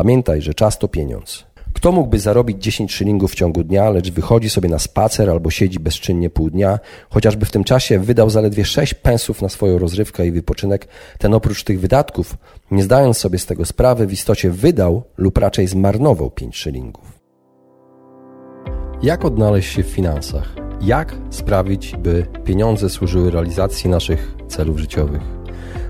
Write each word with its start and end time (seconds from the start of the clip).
Pamiętaj, 0.00 0.42
że 0.42 0.54
czas 0.54 0.78
to 0.78 0.88
pieniądz. 0.88 1.44
Kto 1.72 1.92
mógłby 1.92 2.18
zarobić 2.18 2.62
10 2.62 2.92
szylingów 2.92 3.32
w 3.32 3.34
ciągu 3.34 3.64
dnia, 3.64 3.90
lecz 3.90 4.10
wychodzi 4.10 4.50
sobie 4.50 4.68
na 4.68 4.78
spacer 4.78 5.30
albo 5.30 5.50
siedzi 5.50 5.78
bezczynnie 5.78 6.30
pół 6.30 6.50
dnia, 6.50 6.78
chociażby 7.10 7.46
w 7.46 7.50
tym 7.50 7.64
czasie 7.64 7.98
wydał 7.98 8.30
zaledwie 8.30 8.64
6 8.64 8.94
pensów 8.94 9.42
na 9.42 9.48
swoją 9.48 9.78
rozrywkę 9.78 10.26
i 10.26 10.32
wypoczynek, 10.32 10.88
ten 11.18 11.34
oprócz 11.34 11.64
tych 11.64 11.80
wydatków, 11.80 12.36
nie 12.70 12.82
zdając 12.82 13.18
sobie 13.18 13.38
z 13.38 13.46
tego 13.46 13.64
sprawy, 13.64 14.06
w 14.06 14.12
istocie 14.12 14.50
wydał 14.50 15.02
lub 15.16 15.38
raczej 15.38 15.66
zmarnował 15.66 16.30
5 16.30 16.56
szylingów. 16.56 17.20
Jak 19.02 19.24
odnaleźć 19.24 19.72
się 19.72 19.82
w 19.82 19.86
finansach? 19.86 20.56
Jak 20.80 21.16
sprawić, 21.30 21.96
by 21.96 22.26
pieniądze 22.44 22.88
służyły 22.88 23.30
realizacji 23.30 23.90
naszych 23.90 24.36
celów 24.48 24.78
życiowych? 24.78 25.39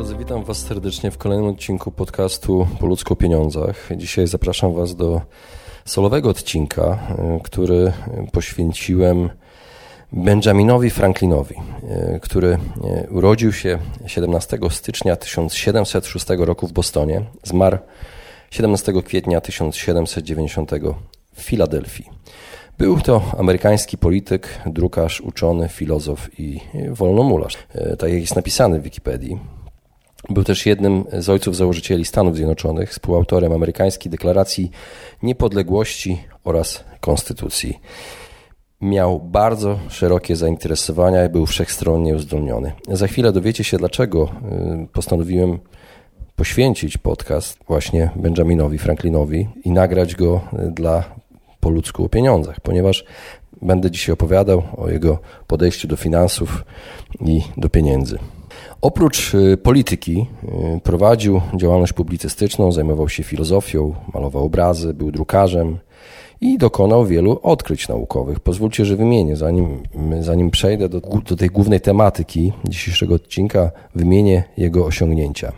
Drodzy, 0.00 0.16
witam 0.16 0.44
Was 0.44 0.58
serdecznie 0.58 1.10
w 1.10 1.18
kolejnym 1.18 1.46
odcinku 1.46 1.90
podcastu 1.90 2.66
Po 2.78 2.86
ludzku 2.86 3.12
o 3.12 3.16
pieniądzach. 3.16 3.88
Dzisiaj 3.96 4.26
zapraszam 4.26 4.74
Was 4.74 4.96
do 4.96 5.20
solowego 5.84 6.28
odcinka, 6.28 6.98
y, 7.38 7.40
który 7.42 7.92
poświęciłem 8.32 9.30
Benjaminowi 10.12 10.90
Franklinowi, 10.90 11.54
y, 12.14 12.20
który 12.20 12.58
y, 13.06 13.10
urodził 13.10 13.52
się 13.52 13.78
17 14.06 14.58
stycznia 14.70 15.16
1706 15.16 16.26
roku 16.38 16.66
w 16.66 16.72
Bostonie, 16.72 17.22
zmarł 17.42 17.78
17 18.50 19.02
kwietnia 19.02 19.40
1790 19.40 20.70
w 21.34 21.42
Filadelfii. 21.42 22.04
Był 22.78 23.00
to 23.00 23.22
amerykański 23.38 23.98
polityk, 23.98 24.48
drukarz, 24.66 25.20
uczony, 25.20 25.68
filozof 25.68 26.30
i 26.38 26.60
wolnomularz. 26.90 27.58
Tak 27.98 28.10
jak 28.10 28.20
jest 28.20 28.36
napisane 28.36 28.80
w 28.80 28.82
Wikipedii. 28.82 29.59
Był 30.28 30.44
też 30.44 30.66
jednym 30.66 31.04
z 31.12 31.28
ojców 31.28 31.56
założycieli 31.56 32.04
Stanów 32.04 32.36
Zjednoczonych, 32.36 32.90
współautorem 32.90 33.52
amerykańskiej 33.52 34.10
deklaracji 34.10 34.70
niepodległości 35.22 36.22
oraz 36.44 36.84
konstytucji. 37.00 37.78
Miał 38.80 39.20
bardzo 39.20 39.78
szerokie 39.88 40.36
zainteresowania 40.36 41.24
i 41.24 41.28
był 41.28 41.46
wszechstronnie 41.46 42.14
uzdolniony. 42.14 42.72
Za 42.88 43.06
chwilę 43.06 43.32
dowiecie 43.32 43.64
się, 43.64 43.76
dlaczego 43.76 44.30
y, 44.84 44.86
postanowiłem 44.92 45.58
poświęcić 46.36 46.98
podcast 46.98 47.58
właśnie 47.66 48.10
Benjaminowi 48.16 48.78
Franklinowi 48.78 49.48
i 49.64 49.70
nagrać 49.70 50.14
go 50.16 50.40
y, 50.68 50.70
dla 50.70 51.04
po 51.60 51.70
ludzku 51.70 52.04
o 52.04 52.08
pieniądzach, 52.08 52.60
ponieważ 52.60 53.04
będę 53.62 53.90
dzisiaj 53.90 54.12
opowiadał 54.12 54.62
o 54.76 54.90
jego 54.90 55.18
podejściu 55.46 55.88
do 55.88 55.96
finansów 55.96 56.64
i 57.20 57.42
do 57.56 57.68
pieniędzy. 57.68 58.18
Oprócz 58.82 59.34
y, 59.34 59.56
polityki 59.56 60.26
y, 60.76 60.80
prowadził 60.80 61.40
działalność 61.56 61.92
publicystyczną, 61.92 62.72
zajmował 62.72 63.08
się 63.08 63.22
filozofią, 63.22 63.94
malował 64.14 64.44
obrazy, 64.44 64.94
był 64.94 65.10
drukarzem 65.10 65.78
i 66.40 66.58
dokonał 66.58 67.06
wielu 67.06 67.40
odkryć 67.42 67.88
naukowych. 67.88 68.40
Pozwólcie, 68.40 68.84
że 68.84 68.96
wymienię, 68.96 69.36
zanim, 69.36 69.82
zanim 70.20 70.50
przejdę 70.50 70.88
do, 70.88 71.00
do 71.00 71.36
tej 71.36 71.48
głównej 71.48 71.80
tematyki 71.80 72.52
dzisiejszego 72.68 73.14
odcinka, 73.14 73.70
wymienię 73.94 74.44
jego 74.56 74.86
osiągnięcia. 74.86 75.52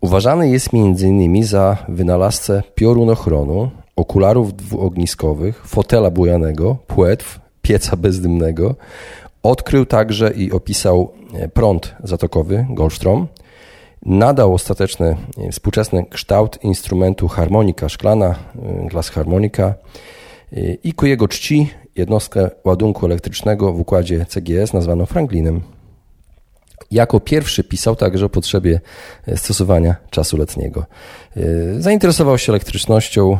Uważany 0.00 0.50
jest 0.50 0.68
m.in. 0.74 1.44
za 1.44 1.76
wynalazcę 1.88 2.62
piorunochronu, 2.74 3.70
okularów 3.96 4.56
dwuogniskowych, 4.56 5.66
fotela 5.66 6.10
bujanego, 6.10 6.76
płetw, 6.86 7.40
pieca 7.62 7.96
bezdymnego 7.96 8.74
Odkrył 9.42 9.86
także 9.86 10.30
i 10.30 10.52
opisał 10.52 11.12
e, 11.34 11.48
prąd 11.48 11.94
zatokowy 12.04 12.66
Goldstrom. 12.70 13.26
Nadał 14.06 14.54
ostateczny, 14.54 15.16
e, 15.38 15.52
współczesny 15.52 16.06
kształt 16.10 16.64
instrumentu 16.64 17.28
harmonika 17.28 17.88
szklana, 17.88 18.26
e, 18.26 18.88
glas 18.88 19.08
harmonika 19.08 19.74
i 20.84 20.92
ku 20.92 21.06
jego 21.06 21.28
czci 21.28 21.70
jednostkę 21.96 22.50
ładunku 22.64 23.06
elektrycznego 23.06 23.72
w 23.72 23.80
układzie 23.80 24.26
CGS 24.28 24.72
nazwano 24.72 25.06
Franklinem. 25.06 25.60
Jako 26.90 27.20
pierwszy 27.20 27.64
pisał 27.64 27.96
także 27.96 28.26
o 28.26 28.28
potrzebie 28.28 28.80
stosowania 29.36 29.96
czasu 30.10 30.36
letniego. 30.36 30.86
Zainteresował 31.78 32.38
się 32.38 32.52
elektrycznością 32.52 33.38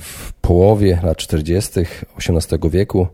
w 0.00 0.32
połowie 0.32 1.00
lat 1.02 1.16
40. 1.16 1.80
XVIII 2.18 2.70
wieku. 2.70 3.06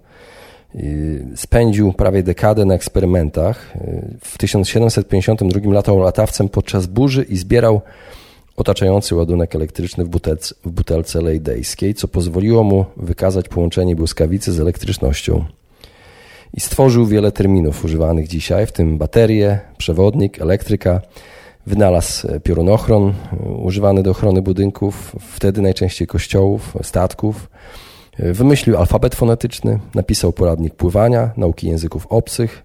Y, 0.76 1.26
spędził 1.36 1.92
prawie 1.92 2.22
dekadę 2.22 2.64
na 2.64 2.74
eksperymentach. 2.74 3.76
Y, 3.76 4.18
w 4.20 4.38
1752 4.38 5.72
latał 5.72 5.98
latawcem 5.98 6.48
podczas 6.48 6.86
burzy 6.86 7.22
i 7.22 7.36
zbierał 7.36 7.80
otaczający 8.56 9.14
ładunek 9.14 9.54
elektryczny 9.54 10.04
w 10.04 10.08
butelce, 10.08 10.54
w 10.64 10.70
butelce 10.70 11.22
lejdejskiej, 11.22 11.94
co 11.94 12.08
pozwoliło 12.08 12.64
mu 12.64 12.84
wykazać 12.96 13.48
połączenie 13.48 13.96
błyskawicy 13.96 14.52
z 14.52 14.60
elektrycznością. 14.60 15.44
I 16.54 16.60
stworzył 16.60 17.06
wiele 17.06 17.32
terminów 17.32 17.84
używanych 17.84 18.28
dzisiaj, 18.28 18.66
w 18.66 18.72
tym 18.72 18.98
baterie, 18.98 19.58
przewodnik, 19.78 20.40
elektryka. 20.40 21.00
Wynalazł 21.66 22.28
piorunochron 22.42 23.14
używany 23.62 24.02
do 24.02 24.10
ochrony 24.10 24.42
budynków, 24.42 25.16
wtedy 25.20 25.62
najczęściej 25.62 26.06
kościołów, 26.06 26.76
statków 26.82 27.48
Wymyślił 28.18 28.76
alfabet 28.76 29.14
fonetyczny, 29.14 29.78
napisał 29.94 30.32
poradnik 30.32 30.74
pływania, 30.74 31.30
nauki 31.36 31.68
języków 31.68 32.06
obcych 32.06 32.64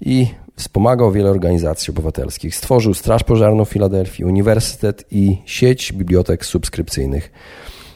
i 0.00 0.26
wspomagał 0.56 1.12
wiele 1.12 1.30
organizacji 1.30 1.90
obywatelskich. 1.90 2.56
Stworzył 2.56 2.94
Straż 2.94 3.24
Pożarną 3.24 3.64
Filadelfii, 3.64 4.24
uniwersytet 4.24 5.04
i 5.10 5.38
sieć 5.44 5.92
bibliotek 5.92 6.46
subskrypcyjnych. 6.46 7.32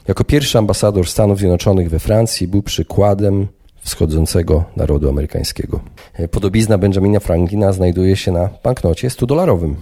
Jako 0.08 0.24
pierwszy 0.24 0.58
ambasador 0.58 1.08
Stanów 1.08 1.38
Zjednoczonych 1.38 1.90
we 1.90 1.98
Francji 1.98 2.48
był 2.48 2.62
przykładem 2.62 3.46
wschodzącego 3.80 4.64
narodu 4.76 5.08
amerykańskiego. 5.08 5.80
Podobizna 6.30 6.78
Benjamina 6.78 7.20
Franklina 7.20 7.72
znajduje 7.72 8.16
się 8.16 8.32
na 8.32 8.48
banknocie 8.62 9.08
100-dolarowym 9.08 9.74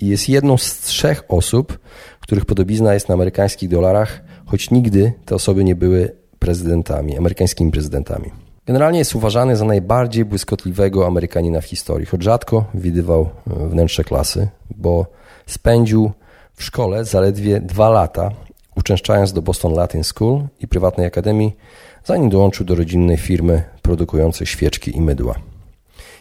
i 0.00 0.06
jest 0.06 0.28
jedną 0.28 0.58
z 0.58 0.80
trzech 0.80 1.24
osób, 1.28 1.78
których 2.20 2.44
podobizna 2.44 2.94
jest 2.94 3.08
na 3.08 3.14
amerykańskich 3.14 3.68
dolarach, 3.68 4.20
choć 4.46 4.70
nigdy 4.70 5.12
te 5.24 5.34
osoby 5.34 5.64
nie 5.64 5.74
były 5.74 6.21
prezydentami, 6.42 7.18
amerykańskimi 7.18 7.70
prezydentami. 7.70 8.30
Generalnie 8.66 8.98
jest 8.98 9.14
uważany 9.14 9.56
za 9.56 9.64
najbardziej 9.64 10.24
błyskotliwego 10.24 11.06
Amerykanina 11.06 11.60
w 11.60 11.64
historii, 11.64 12.06
choć 12.06 12.22
rzadko 12.22 12.64
widywał 12.74 13.28
e, 13.50 13.68
wnętrze 13.68 14.04
klasy, 14.04 14.48
bo 14.76 15.06
spędził 15.46 16.10
w 16.54 16.62
szkole 16.62 17.04
zaledwie 17.04 17.60
dwa 17.60 17.88
lata, 17.88 18.30
uczęszczając 18.76 19.32
do 19.32 19.42
Boston 19.42 19.72
Latin 19.74 20.04
School 20.04 20.42
i 20.60 20.68
prywatnej 20.68 21.06
akademii, 21.06 21.56
zanim 22.04 22.30
dołączył 22.30 22.66
do 22.66 22.74
rodzinnej 22.74 23.16
firmy 23.16 23.62
produkującej 23.82 24.46
świeczki 24.46 24.96
i 24.96 25.00
mydła. 25.00 25.34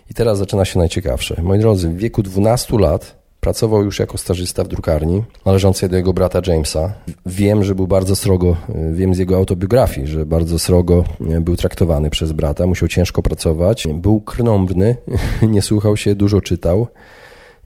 I 0.09 0.13
teraz 0.13 0.37
zaczyna 0.37 0.65
się 0.65 0.79
najciekawsze. 0.79 1.41
Moi 1.41 1.59
drodzy, 1.59 1.89
w 1.89 1.97
wieku 1.97 2.23
12 2.23 2.77
lat 2.79 3.20
Pracował 3.41 3.83
już 3.83 3.99
jako 3.99 4.17
stażysta 4.17 4.63
w 4.63 4.67
drukarni 4.67 5.23
należącej 5.45 5.89
do 5.89 5.95
jego 5.95 6.13
brata 6.13 6.41
Jamesa. 6.47 6.93
Wiem, 7.25 7.63
że 7.63 7.75
był 7.75 7.87
bardzo 7.87 8.15
srogo, 8.15 8.55
wiem 8.93 9.15
z 9.15 9.17
jego 9.17 9.37
autobiografii, 9.37 10.07
że 10.07 10.25
bardzo 10.25 10.59
srogo 10.59 11.03
był 11.19 11.55
traktowany 11.55 12.09
przez 12.09 12.31
brata, 12.31 12.67
musiał 12.67 12.89
ciężko 12.89 13.21
pracować. 13.21 13.87
Był 13.93 14.21
krnąbrny, 14.21 14.95
nie 15.41 15.61
słuchał 15.61 15.97
się, 15.97 16.15
dużo 16.15 16.41
czytał. 16.41 16.87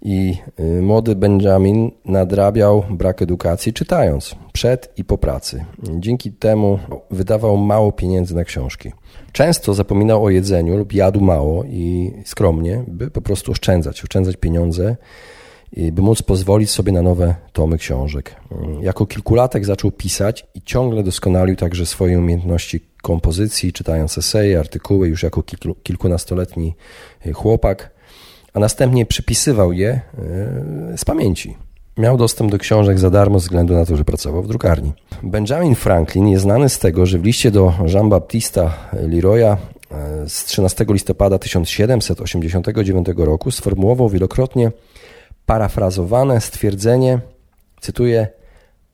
I 0.02 0.38
y, 0.60 0.82
młody 0.82 1.16
Benjamin 1.16 1.92
nadrabiał 2.06 2.84
brak 2.90 3.22
edukacji 3.22 3.74
czytając 3.74 4.36
przed 4.54 4.94
i 4.98 5.04
po 5.04 5.18
pracy. 5.18 5.66
Dzięki 5.84 6.32
temu 6.32 6.80
wydawał 7.12 7.58
mało 7.58 7.92
pieniędzy 7.92 8.36
na 8.36 8.44
książki. 8.44 8.92
Często 9.32 9.74
zapominał 9.74 10.26
o 10.26 10.30
jedzeniu 10.30 10.78
lub 10.78 10.94
jadł 10.94 11.22
mało 11.22 11.64
i 11.64 12.14
skromnie, 12.26 12.84
by 12.88 13.12
po 13.12 13.22
prostu 13.22 13.52
oszczędzać, 13.52 14.04
oszczędzać 14.04 14.38
pieniądze 14.38 14.96
by 15.92 16.02
móc 16.02 16.22
pozwolić 16.22 16.70
sobie 16.70 16.92
na 16.92 17.02
nowe 17.02 17.36
tomy 17.54 17.78
książek. 17.78 18.36
Jako 18.82 19.06
kilkulatek 19.06 19.66
zaczął 19.66 19.92
pisać 19.92 20.46
i 20.56 20.62
ciągle 20.62 21.04
doskonalił 21.04 21.56
także 21.56 21.86
swoje 21.86 22.20
umiejętności 22.20 22.80
kompozycji, 23.02 23.74
czytając 23.74 24.18
eseje, 24.18 24.60
artykuły 24.60 25.08
już 25.08 25.24
jako 25.24 25.44
kilkunastoletni 25.84 26.76
chłopak, 27.34 27.92
a 28.54 28.60
następnie 28.60 29.06
przypisywał 29.06 29.74
je 29.74 30.02
z 30.98 31.06
pamięci. 31.06 31.58
Miał 31.98 32.18
dostęp 32.18 32.52
do 32.52 32.58
książek 32.58 33.00
za 33.00 33.10
darmo 33.10 33.40
ze 33.40 33.44
względu 33.44 33.74
na 33.74 33.86
to, 33.86 33.98
że 33.98 34.06
pracował 34.06 34.44
w 34.44 34.48
drukarni. 34.48 34.94
Benjamin 35.24 35.76
Franklin 35.76 36.28
jest 36.28 36.44
znany 36.44 36.70
z 36.70 36.80
tego, 36.80 37.06
że 37.06 37.20
w 37.20 37.26
liście 37.26 37.52
do 37.52 37.74
Jean-Baptista 37.88 38.74
Leroya 38.94 39.58
z 40.28 40.46
13 40.46 40.86
listopada 40.90 41.40
1789 41.40 43.08
roku 43.18 43.52
sformułował 43.52 44.10
wielokrotnie 44.10 44.72
parafrazowane 45.46 46.42
stwierdzenie, 46.42 47.20
cytuję, 47.82 48.28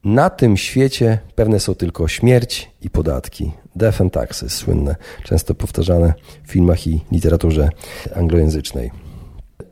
na 0.03 0.29
tym 0.29 0.57
świecie 0.57 1.19
pewne 1.35 1.59
są 1.59 1.75
tylko 1.75 2.07
śmierć 2.07 2.71
i 2.81 2.89
podatki. 2.89 3.51
Death 3.75 4.01
and 4.01 4.13
taxes, 4.13 4.53
słynne, 4.53 4.95
często 5.23 5.55
powtarzane 5.55 6.13
w 6.43 6.51
filmach 6.51 6.87
i 6.87 7.01
literaturze 7.11 7.69
anglojęzycznej. 8.15 8.91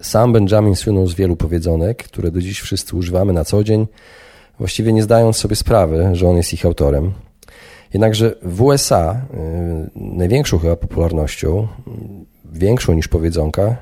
Sam 0.02 0.34
Benjamin 0.34 0.76
słynął 0.76 1.08
z 1.08 1.16
wielu 1.16 1.36
powiedzonek, 1.36 2.04
które 2.04 2.32
do 2.32 2.42
dziś 2.42 2.60
wszyscy 2.60 2.96
używamy 2.96 3.34
na 3.34 3.46
co 3.46 3.64
dzień, 3.64 3.88
właściwie 4.58 4.94
nie 4.94 5.04
zdając 5.04 5.38
sobie 5.38 5.56
sprawy, 5.56 6.10
że 6.14 6.28
on 6.28 6.38
jest 6.38 6.54
ich 6.54 6.66
autorem. 6.66 7.14
Jednakże 7.94 8.36
w 8.42 8.62
USA 8.62 9.22
y, 9.34 9.90
największą 9.96 10.60
chyba 10.60 10.76
popularnością, 10.76 11.68
większą 12.46 12.94
niż 12.94 13.08
powiedzonka, 13.08 13.76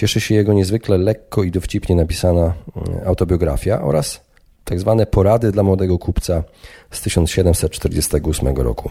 cieszy 0.00 0.20
się 0.20 0.34
jego 0.34 0.52
niezwykle 0.52 0.98
lekko 0.98 1.42
i 1.42 1.50
dowcipnie 1.50 1.96
napisana 1.96 2.54
y, 3.02 3.06
autobiografia 3.06 3.82
oraz 3.82 4.20
tak 4.64 4.80
zwane 4.80 5.06
porady 5.06 5.52
dla 5.52 5.62
młodego 5.62 5.98
kupca 5.98 6.44
z 6.90 7.00
1748 7.00 8.56
roku. 8.56 8.90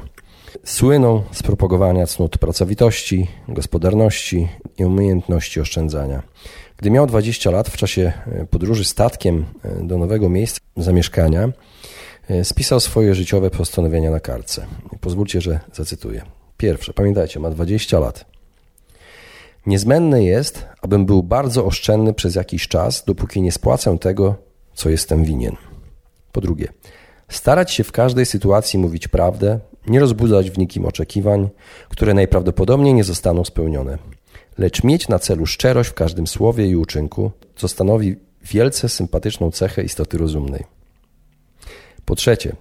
Słyną 0.63 1.23
z 1.31 1.43
propagowania 1.43 2.07
cnót 2.07 2.37
pracowitości, 2.37 3.27
gospodarności 3.47 4.47
i 4.77 4.85
umiejętności 4.85 5.61
oszczędzania. 5.61 6.23
Gdy 6.77 6.91
miał 6.91 7.07
20 7.07 7.51
lat, 7.51 7.69
w 7.69 7.77
czasie 7.77 8.13
e, 8.25 8.45
podróży 8.45 8.85
statkiem 8.85 9.45
e, 9.63 9.83
do 9.83 9.97
nowego 9.97 10.29
miejsca 10.29 10.59
zamieszkania, 10.77 11.49
e, 12.29 12.45
spisał 12.45 12.79
swoje 12.79 13.15
życiowe 13.15 13.49
postanowienia 13.49 14.11
na 14.11 14.19
kartce. 14.19 14.65
Pozwólcie, 15.01 15.41
że 15.41 15.59
zacytuję. 15.73 16.21
Pierwsze, 16.57 16.93
pamiętajcie, 16.93 17.39
ma 17.39 17.49
20 17.49 17.99
lat. 17.99 18.38
Niezbędne 19.65 20.23
jest, 20.23 20.65
abym 20.81 21.05
był 21.05 21.23
bardzo 21.23 21.65
oszczędny 21.65 22.13
przez 22.13 22.35
jakiś 22.35 22.67
czas, 22.67 23.03
dopóki 23.05 23.41
nie 23.41 23.51
spłacę 23.51 23.97
tego, 23.97 24.35
co 24.73 24.89
jestem 24.89 25.23
winien. 25.23 25.55
Po 26.31 26.41
drugie, 26.41 26.67
starać 27.29 27.71
się 27.71 27.83
w 27.83 27.91
każdej 27.91 28.25
sytuacji 28.25 28.79
mówić 28.79 29.07
prawdę, 29.07 29.59
nie 29.87 29.99
rozbudzać 29.99 30.51
w 30.51 30.57
nikim 30.57 30.85
oczekiwań, 30.85 31.49
które 31.89 32.13
najprawdopodobniej 32.13 32.93
nie 32.93 33.03
zostaną 33.03 33.45
spełnione, 33.45 33.97
lecz 34.57 34.83
mieć 34.83 35.07
na 35.07 35.19
celu 35.19 35.45
szczerość 35.45 35.89
w 35.89 35.93
każdym 35.93 36.27
słowie 36.27 36.67
i 36.67 36.75
uczynku, 36.75 37.31
co 37.55 37.67
stanowi 37.67 38.15
wielce 38.43 38.89
sympatyczną 38.89 39.51
cechę 39.51 39.83
istoty 39.83 40.17
rozumnej. 40.17 40.63
Po 42.05 42.15
trzecie, 42.15 42.55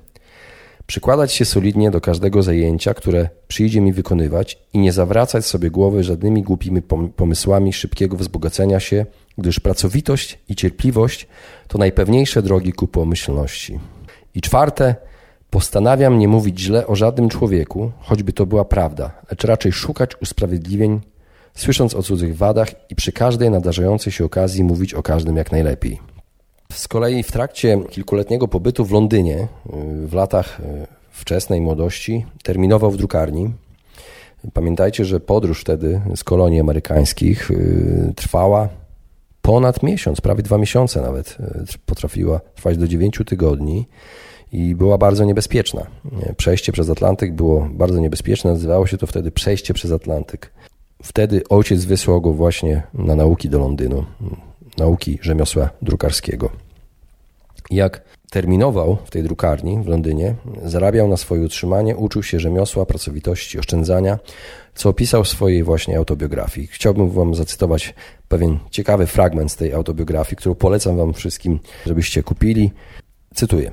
przykładać 0.88 1.32
się 1.32 1.44
solidnie 1.44 1.90
do 1.90 2.00
każdego 2.00 2.42
zajęcia, 2.42 2.94
które 2.94 3.28
przyjdzie 3.48 3.80
mi 3.80 3.92
wykonywać 3.92 4.58
i 4.72 4.78
nie 4.78 4.92
zawracać 4.92 5.46
sobie 5.46 5.70
głowy 5.70 6.04
żadnymi 6.04 6.42
głupimi 6.42 6.82
pomysłami 7.16 7.72
szybkiego 7.72 8.16
wzbogacenia 8.16 8.80
się, 8.80 9.06
gdyż 9.38 9.60
pracowitość 9.60 10.38
i 10.48 10.56
cierpliwość 10.56 11.26
to 11.68 11.78
najpewniejsze 11.78 12.42
drogi 12.42 12.72
ku 12.72 12.86
pomyślności. 12.86 13.78
I 14.34 14.40
czwarte, 14.40 14.94
postanawiam 15.50 16.18
nie 16.18 16.28
mówić 16.28 16.60
źle 16.60 16.86
o 16.86 16.96
żadnym 16.96 17.28
człowieku, 17.28 17.90
choćby 17.98 18.32
to 18.32 18.46
była 18.46 18.64
prawda, 18.64 19.10
lecz 19.30 19.44
raczej 19.44 19.72
szukać 19.72 20.10
usprawiedliwień, 20.22 21.00
słysząc 21.54 21.94
o 21.94 22.02
cudzych 22.02 22.36
wadach 22.36 22.90
i 22.90 22.94
przy 22.94 23.12
każdej 23.12 23.50
nadarzającej 23.50 24.12
się 24.12 24.24
okazji 24.24 24.64
mówić 24.64 24.94
o 24.94 25.02
każdym 25.02 25.36
jak 25.36 25.52
najlepiej. 25.52 26.07
Z 26.72 26.88
kolei 26.88 27.22
w 27.22 27.32
trakcie 27.32 27.78
kilkuletniego 27.90 28.48
pobytu 28.48 28.84
w 28.84 28.92
Londynie 28.92 29.48
w 30.06 30.12
latach 30.12 30.60
e, 30.60 30.86
wczesnej 31.10 31.60
młodości 31.60 32.26
terminował 32.42 32.90
w 32.90 32.96
drukarni. 32.96 33.50
Pamiętajcie, 34.52 35.04
że 35.04 35.20
podróż 35.20 35.60
wtedy 35.60 36.00
z 36.16 36.24
kolonii 36.24 36.60
amerykańskich 36.60 37.50
e, 37.50 37.54
trwała 38.14 38.68
ponad 39.42 39.82
miesiąc, 39.82 40.20
prawie 40.20 40.42
dwa 40.42 40.58
miesiące 40.58 41.00
nawet. 41.00 41.38
Potrafiła 41.86 42.40
trwać 42.54 42.78
do 42.78 42.88
dziewięciu 42.88 43.24
tygodni 43.24 43.86
i 44.52 44.74
była 44.74 44.98
bardzo 44.98 45.24
niebezpieczna. 45.24 45.86
Przejście 46.36 46.72
przez 46.72 46.90
Atlantyk 46.90 47.34
było 47.34 47.68
bardzo 47.72 48.00
niebezpieczne, 48.00 48.50
nazywało 48.50 48.86
się 48.86 48.98
to 48.98 49.06
wtedy 49.06 49.30
przejście 49.30 49.74
przez 49.74 49.92
Atlantyk. 49.92 50.52
Wtedy 51.02 51.42
ojciec 51.48 51.84
wysłał 51.84 52.20
go 52.20 52.32
właśnie 52.32 52.82
na 52.94 53.16
nauki 53.16 53.48
do 53.48 53.58
Londynu, 53.58 54.04
nauki 54.78 55.18
rzemiosła 55.22 55.70
drukarskiego. 55.82 56.50
Jak 57.70 58.02
terminował 58.30 58.96
w 59.04 59.10
tej 59.10 59.22
drukarni 59.22 59.82
w 59.82 59.86
Londynie, 59.86 60.34
zarabiał 60.64 61.08
na 61.08 61.16
swoje 61.16 61.42
utrzymanie, 61.42 61.96
uczył 61.96 62.22
się 62.22 62.40
rzemiosła, 62.40 62.86
pracowitości, 62.86 63.58
oszczędzania, 63.58 64.18
co 64.74 64.88
opisał 64.88 65.24
w 65.24 65.28
swojej 65.28 65.62
właśnie 65.62 65.96
autobiografii. 65.96 66.66
Chciałbym 66.66 67.10
Wam 67.10 67.34
zacytować 67.34 67.94
pewien 68.28 68.58
ciekawy 68.70 69.06
fragment 69.06 69.52
z 69.52 69.56
tej 69.56 69.72
autobiografii, 69.72 70.36
którą 70.36 70.54
polecam 70.54 70.96
Wam 70.96 71.14
wszystkim, 71.14 71.58
żebyście 71.86 72.22
kupili. 72.22 72.70
Cytuję. 73.34 73.72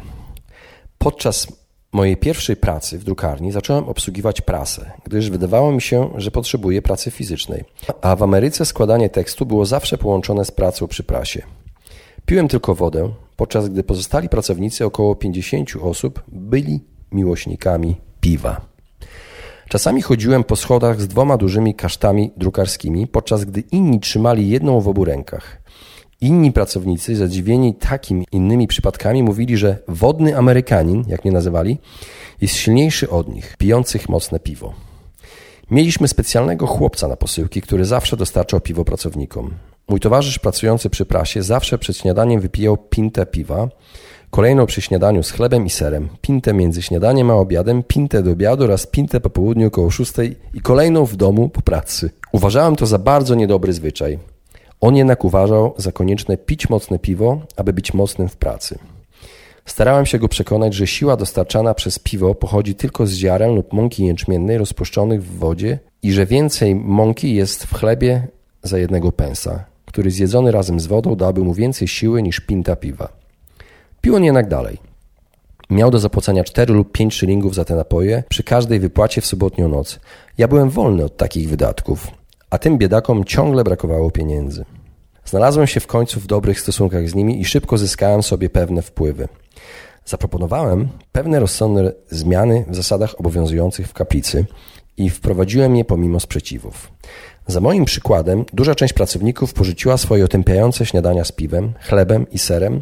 Podczas 0.98 1.65
mojej 1.96 2.18
pierwszej 2.18 2.56
pracy 2.56 3.00
w 3.00 3.04
drukarni 3.04 3.52
zacząłem 3.52 3.84
obsługiwać 3.84 4.42
prasę, 4.42 4.92
gdyż 5.04 5.30
wydawało 5.30 5.72
mi 5.72 5.82
się, 5.82 6.10
że 6.16 6.32
potrzebuję 6.32 6.82
pracy 6.82 7.12
fizycznej. 7.12 7.64
A 8.02 8.16
w 8.16 8.24
Ameryce 8.24 8.66
składanie 8.66 9.10
tekstu 9.10 9.46
było 9.46 9.66
zawsze 9.66 9.98
połączone 9.98 10.46
z 10.46 10.52
pracą 10.52 10.88
przy 10.88 11.04
prasie. 11.04 11.42
Piłem 12.26 12.48
tylko 12.48 12.76
wodę, 12.76 13.10
podczas 13.36 13.70
gdy 13.70 13.84
pozostali 13.84 14.30
pracownicy, 14.30 14.86
około 14.86 15.16
50 15.16 15.70
osób, 15.82 16.24
byli 16.28 16.80
miłośnikami 17.12 17.96
piwa. 18.22 18.62
Czasami 19.70 20.02
chodziłem 20.02 20.44
po 20.44 20.56
schodach 20.56 21.02
z 21.02 21.08
dwoma 21.08 21.38
dużymi 21.38 21.76
kasztami 21.76 22.32
drukarskimi, 22.38 23.08
podczas 23.08 23.46
gdy 23.46 23.64
inni 23.72 24.00
trzymali 24.00 24.50
jedną 24.50 24.82
w 24.82 24.88
obu 24.88 25.06
rękach. 25.06 25.65
Inni 26.22 26.52
pracownicy, 26.52 27.16
zadziwieni 27.16 27.74
takimi 27.74 28.26
innymi 28.32 28.68
przypadkami, 28.68 29.24
mówili, 29.24 29.58
że 29.58 29.78
wodny 29.88 30.38
Amerykanin, 30.38 31.04
jak 31.08 31.26
mnie 31.26 31.32
nazywali, 31.32 31.78
jest 32.42 32.56
silniejszy 32.56 33.10
od 33.10 33.36
nich, 33.36 33.56
pijących 33.58 34.10
mocne 34.10 34.40
piwo. 34.40 34.74
Mieliśmy 35.72 36.08
specjalnego 36.08 36.68
chłopca 36.68 37.08
na 37.08 37.16
posyłki, 37.16 37.62
który 37.62 37.86
zawsze 37.86 38.18
dostarczał 38.18 38.62
piwo 38.62 38.86
pracownikom. 38.86 39.52
Mój 39.88 40.00
towarzysz 40.00 40.40
pracujący 40.40 40.90
przy 40.90 41.06
prasie 41.06 41.44
zawsze 41.44 41.78
przed 41.78 41.98
śniadaniem 41.98 42.42
wypijał 42.42 42.78
pintę 42.78 43.26
piwa, 43.26 43.68
kolejną 44.32 44.66
przy 44.66 44.82
śniadaniu 44.82 45.24
z 45.24 45.32
chlebem 45.32 45.66
i 45.66 45.70
serem, 45.70 46.10
pintę 46.22 46.54
między 46.54 46.82
śniadaniem 46.82 47.32
a 47.32 47.34
obiadem, 47.34 47.84
pintę 47.84 48.24
do 48.24 48.32
obiadu 48.32 48.64
oraz 48.64 48.88
pintę 48.88 49.22
po 49.22 49.30
południu 49.30 49.68
około 49.68 49.92
szóstej 49.92 50.36
i 50.54 50.62
kolejną 50.62 51.06
w 51.06 51.16
domu 51.16 51.50
po 51.50 51.62
pracy. 51.62 52.10
Uważałem 52.32 52.76
to 52.76 52.86
za 52.86 53.00
bardzo 53.00 53.36
niedobry 53.36 53.74
zwyczaj. 53.74 54.35
On 54.86 54.96
jednak 54.96 55.26
uważał 55.26 55.74
za 55.78 55.92
konieczne 55.92 56.38
pić 56.38 56.70
mocne 56.70 57.00
piwo, 57.00 57.42
aby 57.56 57.74
być 57.74 57.94
mocnym 57.94 58.30
w 58.30 58.38
pracy. 58.38 58.80
Starałem 59.66 60.06
się 60.06 60.20
go 60.20 60.28
przekonać, 60.28 60.74
że 60.74 60.88
siła 60.88 61.18
dostarczana 61.18 61.74
przez 61.74 62.00
piwo 62.00 62.36
pochodzi 62.36 62.76
tylko 62.76 63.08
z 63.08 63.14
ziaren 63.14 63.56
lub 63.56 63.74
mąki 63.74 64.06
jęczmiennej 64.06 64.58
rozpuszczonych 64.58 65.24
w 65.24 65.38
wodzie 65.38 65.80
i 66.04 66.12
że 66.12 66.26
więcej 66.26 66.76
mąki 66.76 67.36
jest 67.36 67.64
w 67.64 67.74
chlebie 67.74 68.28
za 68.64 68.78
jednego 68.78 69.12
pensa, 69.12 69.66
który 69.86 70.12
zjedzony 70.12 70.52
razem 70.52 70.80
z 70.80 70.88
wodą 70.88 71.16
dałby 71.16 71.44
mu 71.44 71.54
więcej 71.54 71.88
siły 71.88 72.22
niż 72.22 72.40
pinta 72.40 72.76
piwa. 72.76 73.10
Pił 74.02 74.16
on 74.16 74.24
jednak 74.24 74.48
dalej. 74.48 74.78
Miał 75.70 75.92
do 75.92 76.00
zapłacenia 76.00 76.44
4 76.44 76.74
lub 76.74 76.92
5 76.92 77.16
szylingów 77.16 77.56
za 77.56 77.66
te 77.66 77.76
napoje 77.76 78.24
przy 78.30 78.44
każdej 78.44 78.80
wypłacie 78.80 79.22
w 79.22 79.26
sobotnią 79.26 79.70
noc. 79.70 80.00
Ja 80.38 80.48
byłem 80.48 80.70
wolny 80.70 81.06
od 81.06 81.18
takich 81.18 81.50
wydatków, 81.50 82.08
a 82.56 82.58
tym 82.58 82.78
biedakom 82.78 83.24
ciągle 83.24 83.64
brakowało 83.64 84.12
pieniędzy. 84.12 84.66
Znalazłem 85.26 85.68
się 85.68 85.80
w 85.80 85.88
końcu 85.88 86.20
w 86.20 86.28
dobrych 86.28 86.60
stosunkach 86.60 87.10
z 87.10 87.16
nimi 87.16 87.42
i 87.42 87.46
szybko 87.46 87.78
zyskałem 87.78 88.24
sobie 88.24 88.50
pewne 88.50 88.82
wpływy. 88.82 89.28
Zaproponowałem 90.06 90.88
pewne 91.12 91.40
rozsądne 91.40 91.92
zmiany 92.10 92.66
w 92.68 92.76
zasadach 92.76 93.20
obowiązujących 93.20 93.88
w 93.88 93.94
kaplicy 93.94 94.46
i 94.98 95.10
wprowadziłem 95.10 95.76
je 95.76 95.86
pomimo 95.86 96.20
sprzeciwów. 96.20 96.92
Za 97.48 97.62
moim 97.62 97.86
przykładem 97.86 98.46
duża 98.54 98.76
część 98.76 98.94
pracowników 98.94 99.54
porzuciła 99.54 99.98
swoje 99.98 100.26
otępiające 100.26 100.86
śniadania 100.86 101.24
z 101.24 101.32
piwem, 101.32 101.74
chlebem 101.82 102.30
i 102.32 102.40
serem 102.40 102.82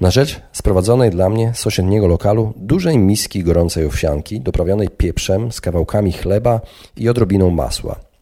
na 0.00 0.10
rzecz 0.10 0.40
sprowadzonej 0.52 1.10
dla 1.10 1.28
mnie 1.28 1.52
z 1.54 1.58
sąsiedniego 1.58 2.06
lokalu 2.06 2.52
dużej 2.56 2.98
miski 2.98 3.44
gorącej 3.44 3.86
owsianki 3.86 4.40
doprawionej 4.40 4.88
pieprzem 4.88 5.52
z 5.52 5.60
kawałkami 5.60 6.12
chleba 6.12 6.60
i 6.96 7.08
odrobiną 7.08 7.50
masła. 7.50 8.13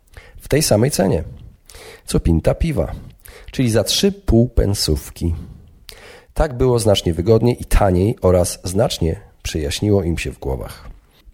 Tej 0.53 0.63
samej 0.63 0.91
cenie. 0.91 1.25
Co 2.07 2.21
pinta 2.21 2.55
piwa, 2.55 2.93
czyli 3.51 3.71
za 3.71 3.85
trzy 3.85 4.13
półpensówki. 4.13 5.35
Tak 6.35 6.57
było 6.57 6.79
znacznie 6.79 7.15
wygodniej 7.15 7.63
i 7.63 7.65
taniej 7.65 8.17
oraz 8.23 8.59
znacznie 8.65 9.21
przyjaśniło 9.43 10.03
im 10.03 10.19
się 10.19 10.33
w 10.33 10.39
głowach. 10.39 10.89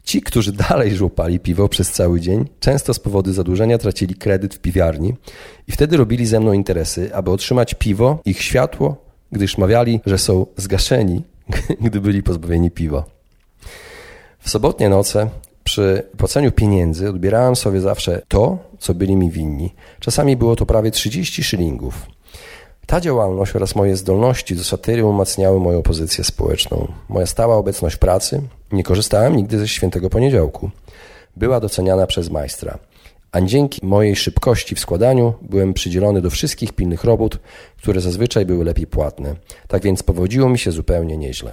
Ci, 0.05 0.23
którzy 0.23 0.53
dalej 0.53 0.97
żłopali 0.97 1.41
piwo 1.41 1.69
przez 1.69 1.93
cały 1.93 2.21
dzień, 2.21 2.45
często 2.61 2.95
z 2.95 2.99
powodu 2.99 3.33
zadłużenia 3.33 3.79
tracili 3.79 4.15
kredyt 4.15 4.55
w 4.55 4.59
piwiarni 4.59 5.15
i 5.69 5.73
wtedy 5.73 5.97
robili 5.97 6.27
ze 6.27 6.41
mną 6.41 6.53
interesy, 6.53 7.15
aby 7.15 7.31
otrzymać 7.31 7.75
piwo, 7.75 8.19
ich 8.25 8.43
światło 8.43 8.97
gdyż 9.33 9.59
mawiali, 9.59 10.01
że 10.07 10.19
są 10.19 10.47
zgaszeni, 10.57 11.23
gdy 11.87 12.01
byli 12.01 12.23
pozbawieni 12.23 12.71
piwa. 12.71 13.05
W 14.39 14.51
sobotnie 14.51 14.89
noce 14.89 15.31
przy 15.69 16.03
płaceniu 16.17 16.53
pieniędzy 16.53 17.09
odbierałem 17.09 17.57
sobie 17.57 17.81
zawsze 17.81 18.23
to, 18.29 18.59
co 18.79 18.95
byli 18.95 19.17
mi 19.17 19.31
winni. 19.31 19.75
Czasami 20.01 20.37
było 20.37 20.57
to 20.57 20.67
prawie 20.67 20.91
30 20.91 21.43
szylingów. 21.43 22.07
Ta 22.87 23.01
działalność 23.01 23.57
oraz 23.57 23.75
moje 23.75 23.97
zdolności 23.97 24.57
do 24.57 24.65
satyry 24.65 25.05
umacniały 25.05 25.61
moją 25.61 25.83
pozycję 25.83 26.25
społeczną. 26.25 26.93
Moja 27.09 27.27
stała 27.27 27.57
obecność 27.57 27.97
pracy, 27.97 28.43
nie 28.73 28.83
korzystałem 28.83 29.37
nigdy 29.37 29.59
ze 29.59 29.69
świętego 29.69 30.11
poniedziałku, 30.11 30.71
była 31.37 31.61
doceniana 31.61 32.07
przez 32.07 32.31
majstra. 32.31 32.79
A 33.33 33.41
dzięki 33.41 33.87
mojej 33.87 34.17
szybkości 34.17 34.75
w 34.75 34.81
składaniu 34.81 35.35
byłem 35.43 35.75
przydzielony 35.75 36.21
do 36.21 36.31
wszystkich 36.31 36.73
pilnych 36.73 37.05
robót, 37.05 37.39
które 37.77 38.01
zazwyczaj 38.01 38.47
były 38.47 38.65
lepiej 38.65 38.87
płatne. 38.87 39.35
Tak 39.67 39.83
więc 39.83 40.03
powodziło 40.03 40.49
mi 40.49 40.59
się 40.59 40.73
zupełnie 40.73 41.17
nieźle. 41.17 41.53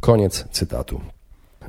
Koniec 0.00 0.44
cytatu. 0.50 1.00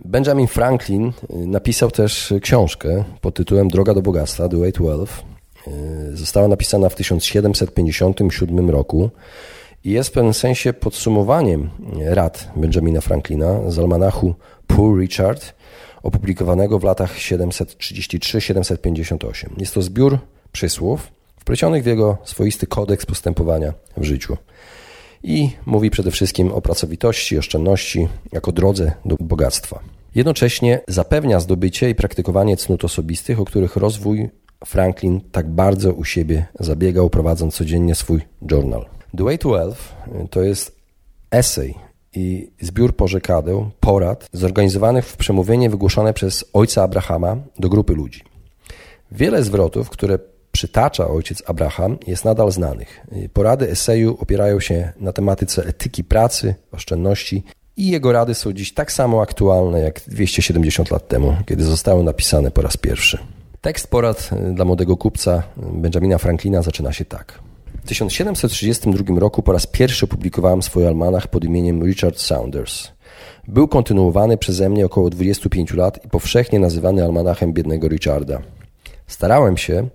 Benjamin 0.06 0.48
Franklin 0.48 1.08
y, 1.08 1.14
napisał 1.48 1.92
też 1.92 2.34
książkę 2.42 3.04
pod 3.22 3.36
tytułem 3.36 3.68
Droga 3.68 3.94
do 3.94 4.02
bogactwa, 4.02 4.50
The 4.50 4.58
Way 4.58 4.74
to 4.74 4.84
Wealth. 4.84 5.24
Y, 5.68 6.18
została 6.18 6.48
napisana 6.48 6.90
w 6.90 6.96
1757 6.96 8.70
roku 8.70 9.10
i 9.84 9.92
jest 9.92 10.10
w 10.10 10.12
pewnym 10.12 10.34
sensie 10.34 10.74
podsumowaniem 10.74 11.70
rad 12.06 12.52
Benjamina 12.56 13.02
Franklina 13.02 13.72
z 13.72 13.80
almanachu 13.80 14.36
Poor 14.68 15.00
Richard, 15.00 15.54
opublikowanego 16.04 16.80
w 16.80 16.84
latach 16.84 17.18
733-758. 17.18 19.50
Jest 19.58 19.74
to 19.74 19.82
zbiór 19.82 20.20
przysłów 20.52 21.12
wplecionych 21.38 21.84
w 21.84 21.88
jego 21.88 22.18
swoisty 22.24 22.68
kodeks 22.68 23.06
postępowania 23.06 23.74
w 23.98 24.04
życiu. 24.04 24.38
I 25.24 25.50
mówi 25.66 25.90
przede 25.90 26.12
wszystkim 26.12 26.52
o 26.52 26.62
pracowitości, 26.62 27.38
oszczędności 27.38 28.08
jako 28.32 28.52
drodze 28.52 28.92
do 29.06 29.16
bogactwa. 29.20 29.80
Jednocześnie 30.16 30.80
zapewnia 30.88 31.40
zdobycie 31.40 31.90
i 31.90 31.96
praktykowanie 31.96 32.58
cnót 32.58 32.84
osobistych, 32.86 33.40
o 33.40 33.46
których 33.46 33.76
rozwój 33.76 34.30
Franklin 34.66 35.22
tak 35.32 35.50
bardzo 35.50 35.94
u 35.94 36.04
siebie 36.04 36.46
zabiegał, 36.60 37.10
prowadząc 37.10 37.56
codziennie 37.56 37.96
swój 37.96 38.22
journal. 38.52 38.86
The 39.18 39.24
Way 39.24 39.38
to 39.38 39.50
Wealth 39.50 39.94
to 40.30 40.42
jest 40.42 40.76
esej 41.32 41.76
i 42.14 42.52
zbiór 42.62 42.96
porzekadeł, 42.96 43.70
porad, 43.80 44.30
zorganizowanych 44.34 45.06
w 45.06 45.18
przemówienie 45.18 45.70
wygłoszone 45.70 46.14
przez 46.14 46.46
ojca 46.54 46.84
Abrahama 46.84 47.38
do 47.60 47.70
grupy 47.70 47.94
ludzi. 47.94 48.22
Wiele 49.12 49.44
zwrotów, 49.44 49.90
które 49.90 50.20
przytacza 50.64 51.08
ojciec 51.08 51.44
Abraham, 51.48 51.98
jest 52.08 52.26
nadal 52.26 52.52
znanych. 52.52 53.08
Porady 53.34 53.70
eseju 53.70 54.18
opierają 54.20 54.60
się 54.60 54.92
na 55.00 55.14
tematyce 55.14 55.66
etyki 55.66 56.04
pracy, 56.04 56.56
oszczędności 56.72 57.44
i 57.78 57.88
jego 57.88 58.12
rady 58.12 58.34
są 58.34 58.54
dziś 58.54 58.74
tak 58.74 58.92
samo 58.92 59.22
aktualne 59.22 59.80
jak 59.80 60.02
270 60.08 60.92
lat 60.92 61.08
temu, 61.08 61.36
kiedy 61.46 61.64
zostały 61.64 62.04
napisane 62.04 62.52
po 62.52 62.62
raz 62.62 62.78
pierwszy. 62.78 63.18
Tekst 63.62 63.88
porad 63.88 64.30
dla 64.54 64.66
młodego 64.66 64.98
kupca 64.98 65.44
Benjamina 65.58 66.18
Franklina 66.18 66.62
zaczyna 66.62 66.94
się 66.94 67.06
tak. 67.06 67.40
W 67.84 67.88
1732 67.88 69.20
roku 69.20 69.44
po 69.44 69.54
raz 69.54 69.68
pierwszy 69.68 70.06
opublikowałem 70.06 70.62
swój 70.62 70.88
almanach 70.88 71.28
pod 71.28 71.44
imieniem 71.44 71.84
Richard 71.86 72.20
Saunders. 72.20 72.88
Był 73.48 73.68
kontynuowany 73.68 74.38
przeze 74.38 74.70
mnie 74.70 74.86
około 74.86 75.10
25 75.10 75.74
lat 75.74 76.06
i 76.06 76.10
powszechnie 76.10 76.60
nazywany 76.60 77.04
almanachem 77.04 77.54
biednego 77.54 77.88
Richarda. 77.88 78.42
Starałem 79.14 79.58
się, 79.58 79.88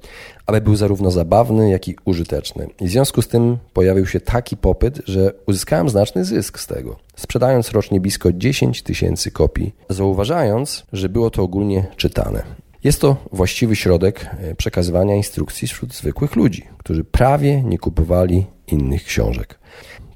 aby 0.47 0.61
był 0.61 0.77
zarówno 0.77 1.11
zabawny, 1.11 1.71
jak 1.71 1.89
i 1.89 1.97
użyteczny. 2.05 2.67
I 2.81 2.87
w 2.87 2.91
związku 2.91 3.23
z 3.23 3.29
tym 3.29 3.59
pojawił 3.73 4.07
się 4.07 4.21
taki 4.21 4.57
popyt, 4.57 5.01
że 5.05 5.33
uzyskałem 5.47 5.89
znaczny 5.89 6.25
zysk 6.25 6.59
z 6.59 6.67
tego, 6.67 6.97
sprzedając 7.17 7.71
rocznie 7.71 8.01
blisko 8.01 8.33
10 8.33 8.83
tysięcy 8.83 9.31
kopii, 9.31 9.75
zauważając, 9.89 10.87
że 10.93 11.09
było 11.09 11.31
to 11.31 11.43
ogólnie 11.43 11.87
czytane. 11.97 12.43
Jest 12.85 13.01
to 13.01 13.17
właściwy 13.33 13.77
środek 13.77 14.27
e, 14.39 14.55
przekazywania 14.55 15.15
instrukcji 15.15 15.69
wśród 15.69 15.95
zwykłych 15.95 16.37
ludzi, 16.37 16.67
którzy 16.79 17.05
prawie 17.05 17.63
nie 17.63 17.79
kupowali 17.79 18.47
innych 18.67 19.05
książek. 19.05 19.59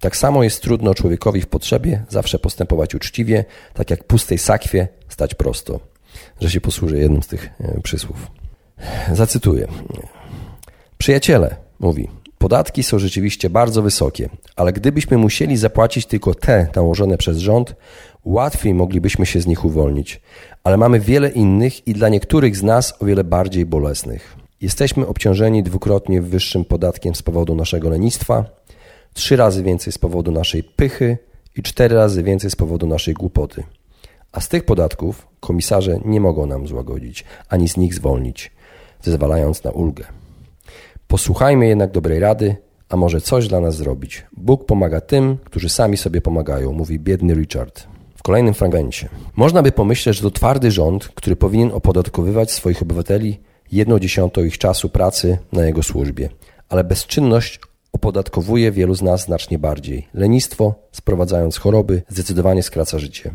Tak 0.01 0.17
samo 0.17 0.43
jest 0.43 0.63
trudno 0.63 0.95
człowiekowi 0.95 1.41
w 1.41 1.47
potrzebie 1.47 2.05
zawsze 2.09 2.39
postępować 2.39 2.95
uczciwie, 2.95 3.45
tak 3.75 3.91
jak 3.91 4.05
pustej 4.05 4.39
sakwie 4.39 4.89
stać 5.09 5.35
prosto, 5.35 5.81
że 6.41 6.51
się 6.51 6.61
posłużę 6.61 6.99
jednym 6.99 7.23
z 7.23 7.27
tych 7.27 7.51
e, 7.61 7.81
przysłów. 7.81 8.42
Zacytuję. 9.13 9.69
Przyjaciele, 10.99 11.57
mówi, 11.81 12.09
podatki 12.39 12.83
są 12.83 12.99
rzeczywiście 12.99 13.51
bardzo 13.51 13.83
wysokie, 13.83 14.29
ale 14.57 14.73
gdybyśmy 14.73 15.19
musieli 15.19 15.57
zapłacić 15.57 16.07
tylko 16.07 16.35
te 16.35 16.67
nałożone 16.77 17.19
przez 17.19 17.39
rząd, 17.39 17.75
łatwiej 18.25 18.75
moglibyśmy 18.75 19.27
się 19.27 19.41
z 19.41 19.47
nich 19.47 19.65
uwolnić. 19.65 20.21
Ale 20.65 20.77
mamy 20.77 21.01
wiele 21.01 21.29
innych 21.29 21.87
i 21.89 21.93
dla 21.93 22.09
niektórych 22.09 22.57
z 22.57 22.63
nas 22.63 22.95
o 23.03 23.05
wiele 23.05 23.25
bardziej 23.25 23.67
bolesnych. 23.67 24.37
Jesteśmy 24.61 25.07
obciążeni 25.07 25.63
dwukrotnie 25.63 26.23
wyższym 26.23 26.65
podatkiem 26.65 27.15
z 27.15 27.23
powodu 27.23 27.55
naszego 27.55 27.91
lenistwa, 27.91 28.45
trzy 29.15 29.37
razy 29.37 29.63
więcej 29.63 29.93
z 29.93 29.99
powodu 29.99 30.33
naszej 30.33 30.65
pychy 30.65 31.19
i 31.57 31.63
cztery 31.63 31.97
razy 31.97 32.23
więcej 32.23 32.51
z 32.51 32.57
powodu 32.57 32.87
naszej 32.87 33.15
głupoty. 33.15 33.63
A 34.33 34.41
z 34.41 34.49
tych 34.49 34.65
podatków 34.65 35.27
komisarze 35.41 35.99
nie 36.05 36.21
mogą 36.21 36.47
nam 36.47 36.67
złagodzić, 36.67 37.25
ani 37.49 37.69
z 37.69 37.77
nich 37.77 37.95
zwolnić, 37.95 38.51
zezwalając 39.03 39.65
na 39.65 39.71
ulgę. 39.71 40.05
Posłuchajmy 41.09 41.67
jednak 41.67 41.91
dobrej 41.91 42.21
rady, 42.21 42.57
a 42.89 42.97
może 42.97 43.21
coś 43.21 43.49
dla 43.49 43.61
nas 43.61 43.77
zrobić. 43.77 44.27
Bóg 44.37 44.67
pomaga 44.67 45.01
tym, 45.01 45.39
którzy 45.45 45.69
sami 45.69 45.97
sobie 45.97 46.21
pomagają, 46.21 46.73
mówi 46.73 46.99
biedny 46.99 47.35
Richard. 47.35 47.87
W 48.17 48.23
kolejnym 48.23 48.55
fragmencie. 48.55 49.09
Można 49.37 49.63
by 49.63 49.73
pomyśleć, 49.73 50.17
że 50.17 50.23
to 50.23 50.31
twardy 50.31 50.71
rząd, 50.71 51.09
który 51.09 51.37
powinien 51.37 51.71
opodatkowywać 51.73 52.51
swoich 52.51 52.83
obywateli 52.83 53.41
jedną 53.73 53.99
dziesiątą 53.99 54.45
ich 54.45 54.59
czasu 54.59 54.89
pracy 54.89 55.39
na 55.53 55.67
jego 55.67 55.83
służbie. 55.83 56.29
Ale 56.69 56.85
bezczynność 56.85 57.61
opodatkowuje 57.93 58.73
wielu 58.73 58.95
z 58.95 59.03
nas 59.03 59.25
znacznie 59.25 59.59
bardziej. 59.59 60.09
Lenistwo, 60.15 60.75
sprowadzając 60.93 61.57
choroby, 61.57 62.03
zdecydowanie 62.09 62.63
skraca 62.63 62.99
życie. 62.99 63.31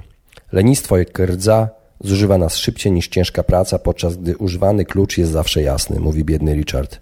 Lenistwo 0.52 0.98
jak 0.98 1.20
rdza 1.20 1.70
zużywa 2.04 2.38
nas 2.38 2.56
szybciej 2.56 2.92
niż 2.92 3.08
ciężka 3.08 3.44
praca, 3.44 3.80
podczas 3.80 4.18
gdy 4.18 4.38
używany 4.38 4.86
klucz 4.86 5.18
jest 5.18 5.32
zawsze 5.32 5.62
jasny, 5.62 6.00
mówi 6.00 6.24
biedny 6.24 6.54
Richard. 6.54 7.00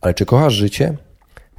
Ale 0.00 0.14
czy 0.14 0.26
kochasz 0.26 0.54
życie? 0.54 0.96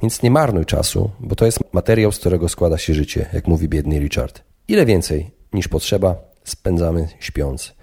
Więc 0.02 0.22
nie 0.22 0.30
marnuj 0.30 0.64
czasu, 0.64 1.10
bo 1.20 1.36
to 1.36 1.44
jest 1.46 1.58
materiał, 1.72 2.12
z 2.12 2.18
którego 2.18 2.48
składa 2.48 2.78
się 2.78 2.94
życie, 2.94 3.26
jak 3.32 3.46
mówi 3.46 3.68
biedny 3.68 3.98
Richard. 3.98 4.42
Ile 4.68 4.86
więcej 4.86 5.30
niż 5.52 5.68
potrzeba 5.68 6.16
spędzamy 6.44 7.08
śpiąc, 7.20 7.74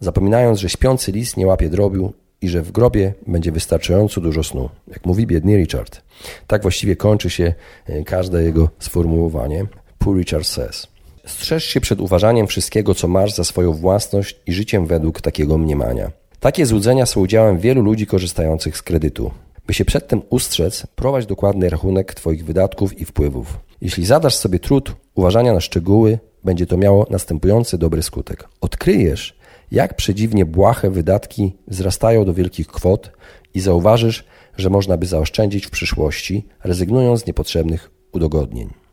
zapominając, 0.00 0.58
że 0.58 0.68
śpiący 0.68 1.12
lis 1.12 1.36
nie 1.36 1.46
łapie 1.46 1.68
drobiu 1.68 2.12
i 2.40 2.48
że 2.48 2.62
w 2.62 2.72
grobie 2.72 3.14
będzie 3.26 3.52
wystarczająco 3.52 4.20
dużo 4.20 4.44
snu, 4.44 4.68
jak 4.88 5.06
mówi 5.06 5.26
biedny 5.26 5.56
Richard. 5.56 6.02
Tak 6.46 6.62
właściwie 6.62 6.96
kończy 6.96 7.30
się 7.30 7.54
e, 7.86 8.02
każde 8.02 8.42
jego 8.42 8.68
sformułowanie. 8.78 9.66
Poor 9.98 10.16
Richard 10.16 10.46
says. 10.46 10.93
Strzeż 11.26 11.64
się 11.64 11.80
przed 11.80 12.00
uważaniem 12.00 12.46
wszystkiego, 12.46 12.94
co 12.94 13.08
masz 13.08 13.34
za 13.34 13.44
swoją 13.44 13.72
własność 13.72 14.40
i 14.46 14.52
życiem 14.52 14.86
według 14.86 15.20
takiego 15.20 15.58
mniemania. 15.58 16.10
Takie 16.40 16.66
złudzenia 16.66 17.06
są 17.06 17.20
udziałem 17.20 17.58
wielu 17.58 17.82
ludzi 17.82 18.06
korzystających 18.06 18.76
z 18.76 18.82
kredytu. 18.82 19.30
By 19.66 19.74
się 19.74 19.84
przedtem 19.84 20.22
ustrzec, 20.30 20.86
prowadź 20.96 21.26
dokładny 21.26 21.70
rachunek 21.70 22.14
Twoich 22.14 22.44
wydatków 22.44 23.00
i 23.00 23.04
wpływów. 23.04 23.58
Jeśli 23.80 24.04
zadasz 24.04 24.36
sobie 24.36 24.58
trud 24.58 24.92
uważania 25.14 25.52
na 25.52 25.60
szczegóły, 25.60 26.18
będzie 26.44 26.66
to 26.66 26.76
miało 26.76 27.06
następujący 27.10 27.78
dobry 27.78 28.02
skutek. 28.02 28.48
Odkryjesz, 28.60 29.38
jak 29.70 29.96
przedziwnie 29.96 30.46
błahe 30.46 30.90
wydatki 30.90 31.56
wzrastają 31.68 32.24
do 32.24 32.34
wielkich 32.34 32.66
kwot 32.66 33.10
i 33.54 33.60
zauważysz, 33.60 34.24
że 34.56 34.70
można 34.70 34.96
by 34.96 35.06
zaoszczędzić 35.06 35.66
w 35.66 35.70
przyszłości, 35.70 36.46
rezygnując 36.64 37.20
z 37.20 37.26
niepotrzebnych 37.26 37.90
udogodnień. 38.12 38.83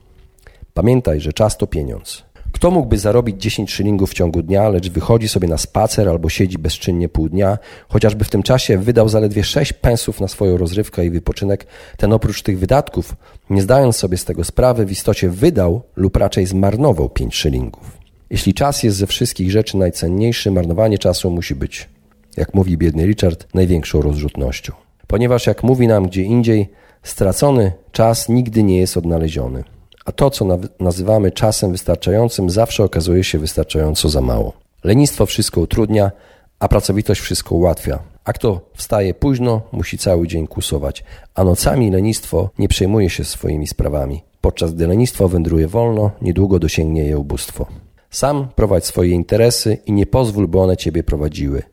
Pamiętaj, 0.73 1.21
że 1.21 1.33
czas 1.33 1.57
to 1.57 1.67
pieniądz. 1.67 2.23
Kto 2.51 2.71
mógłby 2.71 2.97
zarobić 2.97 3.41
10 3.41 3.71
szylingów 3.71 4.11
w 4.11 4.13
ciągu 4.13 4.41
dnia, 4.41 4.69
lecz 4.69 4.89
wychodzi 4.89 5.29
sobie 5.29 5.47
na 5.47 5.57
spacer 5.57 6.09
albo 6.09 6.29
siedzi 6.29 6.57
bezczynnie 6.57 7.09
pół 7.09 7.29
dnia, 7.29 7.57
chociażby 7.89 8.25
w 8.25 8.29
tym 8.29 8.43
czasie 8.43 8.77
wydał 8.77 9.09
zaledwie 9.09 9.43
6 9.43 9.73
pensów 9.73 10.21
na 10.21 10.27
swoją 10.27 10.57
rozrywkę 10.57 11.05
i 11.05 11.09
wypoczynek, 11.09 11.65
ten 11.97 12.13
oprócz 12.13 12.41
tych 12.41 12.59
wydatków, 12.59 13.15
nie 13.49 13.61
zdając 13.61 13.95
sobie 13.95 14.17
z 14.17 14.25
tego 14.25 14.43
sprawy, 14.43 14.85
w 14.85 14.91
istocie 14.91 15.29
wydał 15.29 15.81
lub 15.95 16.17
raczej 16.17 16.45
zmarnował 16.45 17.09
5 17.09 17.35
szylingów. 17.35 17.97
Jeśli 18.29 18.53
czas 18.53 18.83
jest 18.83 18.97
ze 18.97 19.07
wszystkich 19.07 19.51
rzeczy 19.51 19.77
najcenniejszy, 19.77 20.51
marnowanie 20.51 20.97
czasu 20.97 21.31
musi 21.31 21.55
być, 21.55 21.89
jak 22.37 22.53
mówi 22.53 22.77
biedny 22.77 23.05
Richard, 23.05 23.47
największą 23.53 24.01
rozrzutnością. 24.01 24.73
Ponieważ, 25.07 25.47
jak 25.47 25.63
mówi 25.63 25.87
nam 25.87 26.07
gdzie 26.07 26.23
indziej, 26.23 26.69
stracony 27.03 27.71
czas 27.91 28.29
nigdy 28.29 28.63
nie 28.63 28.77
jest 28.77 28.97
odnaleziony 28.97 29.63
a 30.05 30.11
to, 30.11 30.29
co 30.29 30.59
nazywamy 30.79 31.31
czasem 31.31 31.71
wystarczającym, 31.71 32.49
zawsze 32.49 32.83
okazuje 32.83 33.23
się 33.23 33.39
wystarczająco 33.39 34.09
za 34.09 34.21
mało. 34.21 34.53
Lenistwo 34.83 35.25
wszystko 35.25 35.61
utrudnia, 35.61 36.11
a 36.59 36.67
pracowitość 36.67 37.21
wszystko 37.21 37.55
ułatwia. 37.55 37.99
A 38.23 38.33
kto 38.33 38.61
wstaje 38.73 39.13
późno, 39.13 39.61
musi 39.71 39.97
cały 39.97 40.27
dzień 40.27 40.47
kusować, 40.47 41.03
a 41.35 41.43
nocami 41.43 41.91
lenistwo 41.91 42.49
nie 42.59 42.67
przejmuje 42.67 43.09
się 43.09 43.23
swoimi 43.23 43.67
sprawami. 43.67 44.23
Podczas 44.41 44.73
gdy 44.73 44.87
lenistwo 44.87 45.27
wędruje 45.27 45.67
wolno, 45.67 46.11
niedługo 46.21 46.59
dosięgnie 46.59 47.03
je 47.03 47.17
ubóstwo. 47.17 47.65
Sam 48.09 48.47
prowadź 48.55 48.85
swoje 48.85 49.11
interesy 49.11 49.77
i 49.85 49.91
nie 49.91 50.05
pozwól, 50.05 50.47
by 50.47 50.59
one 50.59 50.77
ciebie 50.77 51.03
prowadziły. 51.03 51.63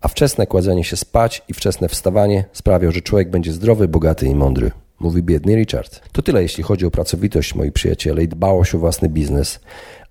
A 0.00 0.08
wczesne 0.08 0.46
kładzenie 0.46 0.84
się 0.84 0.96
spać 0.96 1.42
i 1.48 1.54
wczesne 1.54 1.88
wstawanie 1.88 2.44
sprawią, 2.52 2.90
że 2.90 3.00
człowiek 3.00 3.30
będzie 3.30 3.52
zdrowy, 3.52 3.88
bogaty 3.88 4.26
i 4.26 4.34
mądry. 4.34 4.70
Mówi 5.00 5.22
biedny 5.22 5.56
Richard. 5.56 6.00
To 6.12 6.22
tyle, 6.22 6.42
jeśli 6.42 6.64
chodzi 6.64 6.86
o 6.86 6.90
pracowitość, 6.90 7.54
moi 7.54 7.72
przyjaciele, 7.72 8.22
i 8.22 8.28
dbałość 8.28 8.74
o 8.74 8.78
własny 8.78 9.08
biznes. 9.08 9.60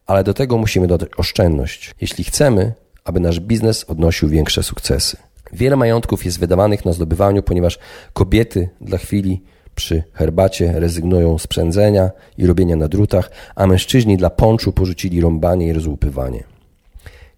Ale 0.06 0.24
do 0.24 0.34
tego 0.34 0.58
musimy 0.58 0.88
dodać 0.88 1.10
oszczędność, 1.17 1.96
jeśli 2.01 2.24
chcemy, 2.24 2.74
aby 3.03 3.20
nasz 3.20 3.39
biznes 3.39 3.84
odnosił 3.84 4.29
większe 4.29 4.63
sukcesy. 4.63 5.17
Wiele 5.53 5.75
majątków 5.75 6.25
jest 6.25 6.39
wydawanych 6.39 6.86
na 6.86 6.94
zdobywaniu, 6.94 7.44
ponieważ 7.44 7.79
kobiety 8.13 8.70
dla 8.82 8.98
chwili 8.98 9.44
przy 9.75 10.03
herbacie 10.13 10.79
rezygnują 10.79 11.38
z 11.38 11.48
przędzenia 11.48 12.12
i 12.38 12.48
robienia 12.48 12.75
na 12.75 12.88
drutach, 12.88 13.32
a 13.56 13.67
mężczyźni 13.67 14.17
dla 14.17 14.29
ponczu 14.29 14.74
porzucili 14.74 15.22
rąbanie 15.22 15.67
i 15.67 15.74
rozłupywanie. 15.74 16.44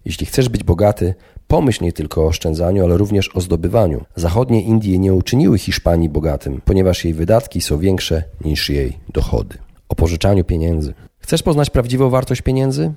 Jeśli 0.04 0.26
chcesz 0.26 0.48
być 0.48 0.64
bogaty, 0.64 1.14
pomyśl 1.50 1.84
nie 1.84 1.92
tylko 1.92 2.22
o 2.22 2.26
oszczędzaniu, 2.26 2.84
ale 2.84 2.96
również 2.96 3.36
o 3.36 3.40
zdobywaniu. 3.40 4.04
Zachodnie 4.16 4.62
Indie 4.62 4.98
nie 4.98 5.14
uczyniły 5.14 5.58
Hiszpanii 5.58 6.08
bogatym, 6.08 6.60
ponieważ 6.64 7.04
jej 7.04 7.14
wydatki 7.14 7.60
są 7.60 7.78
większe 7.78 8.24
niż 8.44 8.70
jej 8.70 8.98
dochody. 9.08 9.58
O 9.88 9.94
pożyczaniu 9.94 10.44
pieniędzy. 10.44 10.94
Chcesz 11.18 11.42
poznać 11.42 11.70
prawdziwą 11.70 12.10
wartość 12.10 12.42
pieniędzy? 12.42 12.92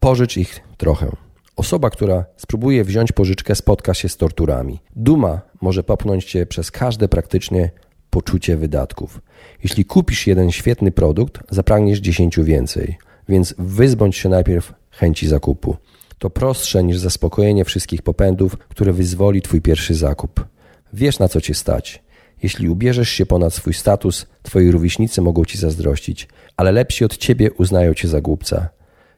Pożycz 0.00 0.36
ich 0.36 0.60
trochę. 0.76 1.10
Osoba, 1.56 1.90
która 1.90 2.24
spróbuje 2.36 2.84
wziąć 2.84 3.12
pożyczkę, 3.12 3.54
spotka 3.54 3.94
się 3.94 4.08
z 4.08 4.16
torturami. 4.16 4.78
Duma 4.96 5.40
może 5.60 5.82
popchnąć 5.82 6.24
cię 6.24 6.46
przez 6.46 6.70
każde 6.70 7.08
praktycznie 7.08 7.70
poczucie 8.10 8.56
wydatków. 8.56 9.20
Jeśli 9.62 9.84
kupisz 9.84 10.26
jeden 10.26 10.50
świetny 10.50 10.90
produkt, 10.90 11.38
zapragniesz 11.50 11.98
dziesięciu 11.98 12.44
więcej, 12.44 12.98
więc 13.28 13.54
wyzbądź 13.58 14.16
się 14.16 14.28
najpierw 14.28 14.74
chęci 14.90 15.28
zakupu. 15.28 15.76
To 16.18 16.30
prostsze 16.30 16.84
niż 16.84 16.98
zaspokojenie 16.98 17.64
wszystkich 17.64 18.02
popędów, 18.02 18.58
które 18.58 18.92
wyzwoli 18.92 19.42
twój 19.42 19.60
pierwszy 19.60 19.94
zakup. 19.94 20.44
Wiesz 20.92 21.18
na 21.18 21.28
co 21.28 21.40
cię 21.40 21.54
stać. 21.54 22.02
Jeśli 22.42 22.68
ubierzesz 22.68 23.08
się 23.08 23.26
ponad 23.26 23.54
swój 23.54 23.74
status, 23.74 24.26
twoi 24.42 24.70
rówieśnicy 24.70 25.22
mogą 25.22 25.44
ci 25.44 25.58
zazdrościć, 25.58 26.28
ale 26.56 26.72
lepsi 26.72 27.04
od 27.04 27.16
ciebie 27.16 27.52
uznają 27.52 27.94
cię 27.94 28.08
za 28.08 28.20
głupca. 28.20 28.68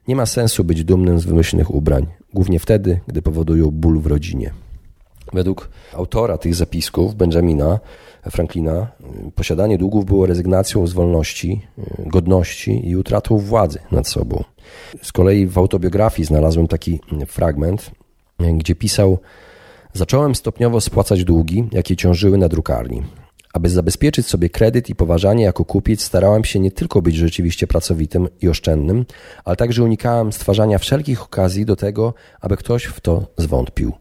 Nie 0.08 0.16
ma 0.16 0.26
sensu 0.26 0.64
być 0.64 0.84
dumnym 0.84 1.20
z 1.20 1.24
wymyślnych 1.24 1.74
ubrań, 1.74 2.06
głównie 2.34 2.58
wtedy, 2.58 3.00
gdy 3.06 3.22
powodują 3.22 3.70
ból 3.70 4.00
w 4.00 4.06
rodzinie. 4.06 4.52
Według 5.32 5.70
autora 5.94 6.38
tych 6.38 6.54
zapisków, 6.54 7.14
Benjamina 7.14 7.80
Franklina, 8.30 8.86
posiadanie 9.34 9.78
długów 9.78 10.04
było 10.04 10.26
rezygnacją 10.26 10.86
z 10.86 10.92
wolności, 10.92 11.66
godności 11.98 12.88
i 12.88 12.96
utratą 12.96 13.38
władzy 13.38 13.78
nad 13.90 14.08
sobą. 14.08 14.44
Z 15.02 15.12
kolei 15.12 15.46
w 15.46 15.58
autobiografii 15.58 16.26
znalazłem 16.26 16.68
taki 16.68 17.00
fragment, 17.26 17.90
gdzie 18.38 18.74
pisał: 18.74 19.18
Zacząłem 19.92 20.34
stopniowo 20.34 20.80
spłacać 20.80 21.24
długi, 21.24 21.68
jakie 21.72 21.96
ciążyły 21.96 22.38
na 22.38 22.48
drukarni. 22.48 23.02
Aby 23.52 23.68
zabezpieczyć 23.68 24.26
sobie 24.26 24.48
kredyt 24.48 24.90
i 24.90 24.94
poważanie 24.94 25.44
jako 25.44 25.64
kupiec, 25.64 26.02
starałem 26.02 26.44
się 26.44 26.60
nie 26.60 26.70
tylko 26.70 27.02
być 27.02 27.16
rzeczywiście 27.16 27.66
pracowitym 27.66 28.28
i 28.40 28.48
oszczędnym, 28.48 29.06
ale 29.44 29.56
także 29.56 29.84
unikałem 29.84 30.32
stwarzania 30.32 30.78
wszelkich 30.78 31.22
okazji 31.22 31.64
do 31.64 31.76
tego, 31.76 32.14
aby 32.40 32.56
ktoś 32.56 32.84
w 32.84 33.00
to 33.00 33.26
zwątpił. 33.36 33.92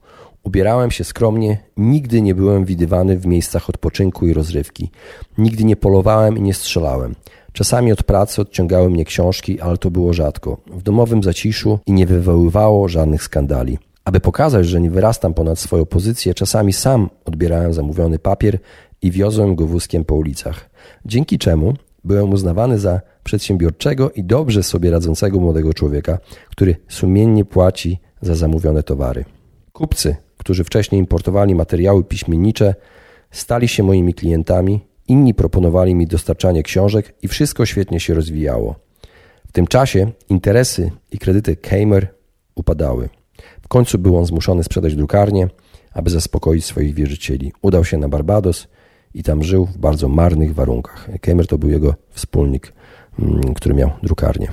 Ubierałem 0.44 0.92
się 0.92 1.04
skromnie, 1.04 1.58
nigdy 1.78 2.22
nie 2.22 2.36
byłem 2.36 2.66
widywany 2.66 3.18
w 3.18 3.26
miejscach 3.26 3.70
odpoczynku 3.70 4.28
i 4.28 4.34
rozrywki. 4.34 4.92
Nigdy 5.38 5.64
nie 5.64 5.76
polowałem 5.76 6.38
i 6.38 6.42
nie 6.42 6.54
strzelałem. 6.54 7.16
Czasami 7.60 7.92
od 7.92 8.04
pracy 8.04 8.42
odciągały 8.42 8.90
mnie 8.90 9.06
książki, 9.06 9.62
ale 9.62 9.78
to 9.78 9.92
było 9.92 10.14
rzadko. 10.14 10.58
W 10.68 10.84
domowym 10.84 11.24
zaciszu 11.24 11.80
i 11.86 11.94
nie 11.94 12.06
wywoływało 12.06 12.90
żadnych 12.90 13.24
skandali. 13.24 13.78
Aby 14.06 14.20
pokazać, 14.20 14.68
że 14.68 14.82
nie 14.82 14.92
wyrastam 14.92 15.34
ponad 15.34 15.60
swoją 15.60 15.86
pozycję, 15.86 16.34
czasami 16.34 16.74
sam 16.74 17.10
odbierałem 17.26 17.74
zamówiony 17.74 18.20
papier 18.20 18.60
i 19.02 19.12
wiozłem 19.12 19.56
go 19.56 19.68
wózkiem 19.68 20.06
po 20.06 20.16
ulicach. 20.16 20.70
Dzięki 21.06 21.38
czemu 21.38 21.74
byłem 22.04 22.34
uznawany 22.34 22.80
za 22.80 23.02
przedsiębiorczego 23.24 24.12
i 24.12 24.24
dobrze 24.24 24.64
sobie 24.64 24.92
radzącego 24.92 25.40
młodego 25.40 25.74
człowieka, 25.74 26.18
który 26.50 26.76
sumiennie 26.88 27.46
płaci 27.46 28.00
za 28.22 28.36
zamówione 28.36 28.84
towary. 28.84 29.26
Kupcy 29.74 30.16
którzy 30.40 30.64
wcześniej 30.64 31.00
importowali 31.00 31.56
materiały 31.56 32.04
piśmiennicze, 32.04 32.76
stali 33.32 33.68
się 33.68 33.84
moimi 33.84 34.14
klientami, 34.14 34.80
inni 35.10 35.34
proponowali 35.34 35.96
mi 35.96 36.08
dostarczanie 36.08 36.64
książek 36.64 37.14
i 37.22 37.28
wszystko 37.28 37.66
świetnie 37.66 38.00
się 38.00 38.14
rozwijało. 38.14 38.76
W 39.48 39.52
tym 39.52 39.68
czasie 39.68 40.12
interesy 40.30 40.92
i 41.12 41.18
kredyty 41.18 41.56
Keimer 41.56 42.08
upadały. 42.56 43.10
W 43.62 43.68
końcu 43.68 43.98
był 43.98 44.18
on 44.18 44.26
zmuszony 44.26 44.64
sprzedać 44.64 44.96
drukarnię, 44.96 45.48
aby 45.94 46.10
zaspokoić 46.10 46.66
swoich 46.66 46.94
wierzycieli. 46.94 47.54
Udał 47.62 47.86
się 47.86 47.98
na 47.98 48.10
Barbados 48.10 48.68
i 49.14 49.24
tam 49.24 49.44
żył 49.44 49.66
w 49.66 49.78
bardzo 49.78 50.08
marnych 50.08 50.54
warunkach. 50.54 51.10
Keimer 51.22 51.48
to 51.48 51.58
był 51.58 51.70
jego 51.70 51.96
wspólnik, 52.10 52.74
mm, 53.20 53.54
który 53.54 53.76
miał 53.76 53.92
drukarnię. 54.04 54.48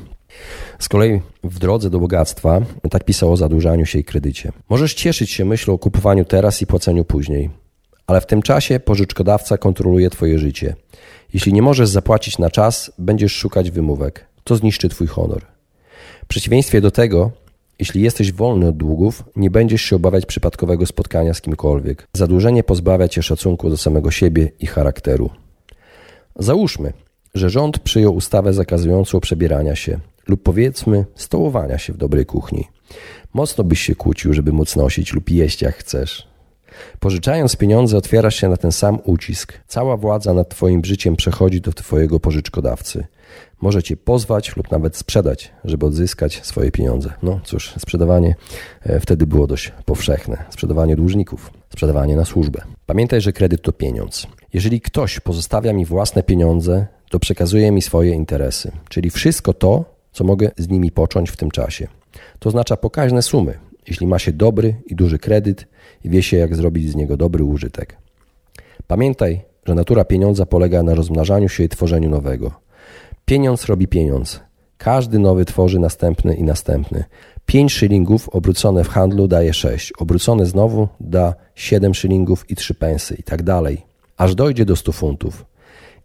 Z 0.78 0.88
kolei 0.88 1.20
w 1.44 1.58
drodze 1.58 1.90
do 1.90 1.98
bogactwa 1.98 2.60
tak 2.90 3.04
pisał 3.04 3.32
o 3.32 3.36
zadłużaniu 3.36 3.86
się 3.86 3.98
i 3.98 4.04
kredycie. 4.04 4.52
Możesz 4.68 4.94
cieszyć 4.94 5.30
się 5.30 5.44
myślą 5.44 5.74
o 5.74 5.78
kupowaniu 5.78 6.24
teraz 6.24 6.62
i 6.62 6.66
płaceniu 6.66 7.04
później, 7.04 7.50
ale 8.06 8.20
w 8.20 8.26
tym 8.26 8.42
czasie 8.42 8.80
pożyczkodawca 8.80 9.58
kontroluje 9.58 10.10
Twoje 10.10 10.38
życie. 10.38 10.76
Jeśli 11.34 11.52
nie 11.52 11.62
możesz 11.62 11.88
zapłacić 11.88 12.38
na 12.38 12.50
czas, 12.50 12.92
będziesz 12.98 13.32
szukać 13.32 13.70
wymówek. 13.70 14.26
To 14.44 14.56
zniszczy 14.56 14.88
Twój 14.88 15.06
honor. 15.06 15.42
W 16.22 16.26
przeciwieństwie 16.26 16.80
do 16.80 16.90
tego, 16.90 17.30
jeśli 17.78 18.02
jesteś 18.02 18.32
wolny 18.32 18.68
od 18.68 18.76
długów, 18.76 19.24
nie 19.36 19.50
będziesz 19.50 19.82
się 19.82 19.96
obawiać 19.96 20.26
przypadkowego 20.26 20.86
spotkania 20.86 21.34
z 21.34 21.40
kimkolwiek. 21.40 22.08
Zadłużenie 22.12 22.62
pozbawia 22.62 23.08
cię 23.08 23.22
szacunku 23.22 23.70
do 23.70 23.76
samego 23.76 24.10
siebie 24.10 24.50
i 24.60 24.66
charakteru. 24.66 25.30
Załóżmy, 26.36 26.92
że 27.34 27.50
rząd 27.50 27.78
przyjął 27.78 28.14
ustawę 28.14 28.52
zakazującą 28.52 29.20
przebierania 29.20 29.76
się, 29.76 29.98
lub 30.28 30.42
powiedzmy 30.42 31.04
stołowania 31.14 31.78
się 31.78 31.92
w 31.92 31.96
dobrej 31.96 32.26
kuchni. 32.26 32.68
Mocno 33.34 33.64
byś 33.64 33.80
się 33.80 33.94
kłócił, 33.94 34.32
żeby 34.32 34.52
móc 34.52 34.76
nosić 34.76 35.12
lub 35.12 35.30
jeść 35.30 35.62
jak 35.62 35.76
chcesz. 35.76 36.35
Pożyczając 37.00 37.56
pieniądze 37.56 37.96
otwierasz 37.96 38.36
się 38.36 38.48
na 38.48 38.56
ten 38.56 38.72
sam 38.72 38.98
ucisk. 39.04 39.52
Cała 39.66 39.96
władza 39.96 40.34
nad 40.34 40.48
twoim 40.48 40.84
życiem 40.84 41.16
przechodzi 41.16 41.60
do 41.60 41.72
twojego 41.72 42.20
pożyczkodawcy. 42.20 43.06
Może 43.60 43.82
cię 43.82 43.96
pozwać 43.96 44.56
lub 44.56 44.70
nawet 44.70 44.96
sprzedać, 44.96 45.52
żeby 45.64 45.86
odzyskać 45.86 46.40
swoje 46.46 46.70
pieniądze. 46.70 47.12
No 47.22 47.40
cóż, 47.44 47.74
sprzedawanie 47.78 48.34
e, 48.82 49.00
wtedy 49.00 49.26
było 49.26 49.46
dość 49.46 49.72
powszechne. 49.84 50.44
Sprzedawanie 50.50 50.96
dłużników, 50.96 51.50
sprzedawanie 51.72 52.16
na 52.16 52.24
służbę. 52.24 52.62
Pamiętaj, 52.86 53.20
że 53.20 53.32
kredyt 53.32 53.62
to 53.62 53.72
pieniądz. 53.72 54.26
Jeżeli 54.52 54.80
ktoś 54.80 55.20
pozostawia 55.20 55.72
mi 55.72 55.84
własne 55.84 56.22
pieniądze, 56.22 56.86
to 57.10 57.18
przekazuje 57.18 57.70
mi 57.70 57.82
swoje 57.82 58.14
interesy, 58.14 58.72
czyli 58.88 59.10
wszystko 59.10 59.52
to, 59.52 59.84
co 60.12 60.24
mogę 60.24 60.50
z 60.56 60.68
nimi 60.68 60.90
począć 60.90 61.30
w 61.30 61.36
tym 61.36 61.50
czasie. 61.50 61.88
To 62.38 62.48
oznacza 62.48 62.76
pokaźne 62.76 63.22
sumy, 63.22 63.58
jeśli 63.88 64.06
ma 64.06 64.18
się 64.18 64.32
dobry 64.32 64.74
i 64.86 64.94
duży 64.94 65.18
kredyt 65.18 65.66
i 66.04 66.10
wie 66.10 66.22
się, 66.22 66.36
jak 66.36 66.56
zrobić 66.56 66.90
z 66.90 66.96
niego 66.96 67.16
dobry 67.16 67.44
użytek. 67.44 67.96
Pamiętaj, 68.86 69.40
że 69.66 69.74
natura 69.74 70.04
pieniądza 70.04 70.46
polega 70.46 70.82
na 70.82 70.94
rozmnażaniu 70.94 71.48
się 71.48 71.64
i 71.64 71.68
tworzeniu 71.68 72.10
nowego. 72.10 72.50
Pieniądz 73.24 73.64
robi 73.66 73.88
pieniądz. 73.88 74.40
Każdy 74.78 75.18
nowy 75.18 75.44
tworzy 75.44 75.78
następny 75.78 76.34
i 76.34 76.42
następny. 76.42 77.04
5 77.46 77.72
szylingów 77.72 78.28
obrócone 78.28 78.84
w 78.84 78.88
handlu 78.88 79.28
daje 79.28 79.54
6, 79.54 79.92
obrócone 79.98 80.46
znowu 80.46 80.88
da 81.00 81.34
7 81.54 81.94
szylingów 81.94 82.50
i 82.50 82.56
3 82.56 82.74
pensy 82.74 83.14
i 83.14 83.22
tak 83.22 83.42
dalej, 83.42 83.86
aż 84.16 84.34
dojdzie 84.34 84.64
do 84.64 84.76
100 84.76 84.92
funtów. 84.92 85.44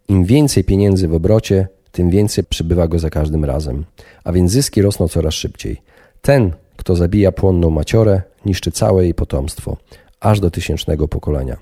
Im 0.08 0.24
więcej 0.24 0.64
pieniędzy 0.64 1.08
w 1.08 1.14
obrocie, 1.14 1.68
tym 1.92 2.10
więcej 2.10 2.44
przybywa 2.44 2.88
go 2.88 2.98
za 2.98 3.10
każdym 3.10 3.44
razem, 3.44 3.84
a 4.24 4.32
więc 4.32 4.52
zyski 4.52 4.82
rosną 4.82 5.08
coraz 5.08 5.34
szybciej. 5.34 5.82
Ten, 6.22 6.52
kto 6.82 6.96
zabija 6.96 7.32
płonną 7.32 7.70
maciorę, 7.70 8.22
niszczy 8.46 8.70
całe 8.70 9.04
jej 9.04 9.14
potomstwo, 9.14 9.76
aż 10.20 10.40
do 10.40 10.50
tysięcznego 10.50 11.08
pokolenia. 11.08 11.56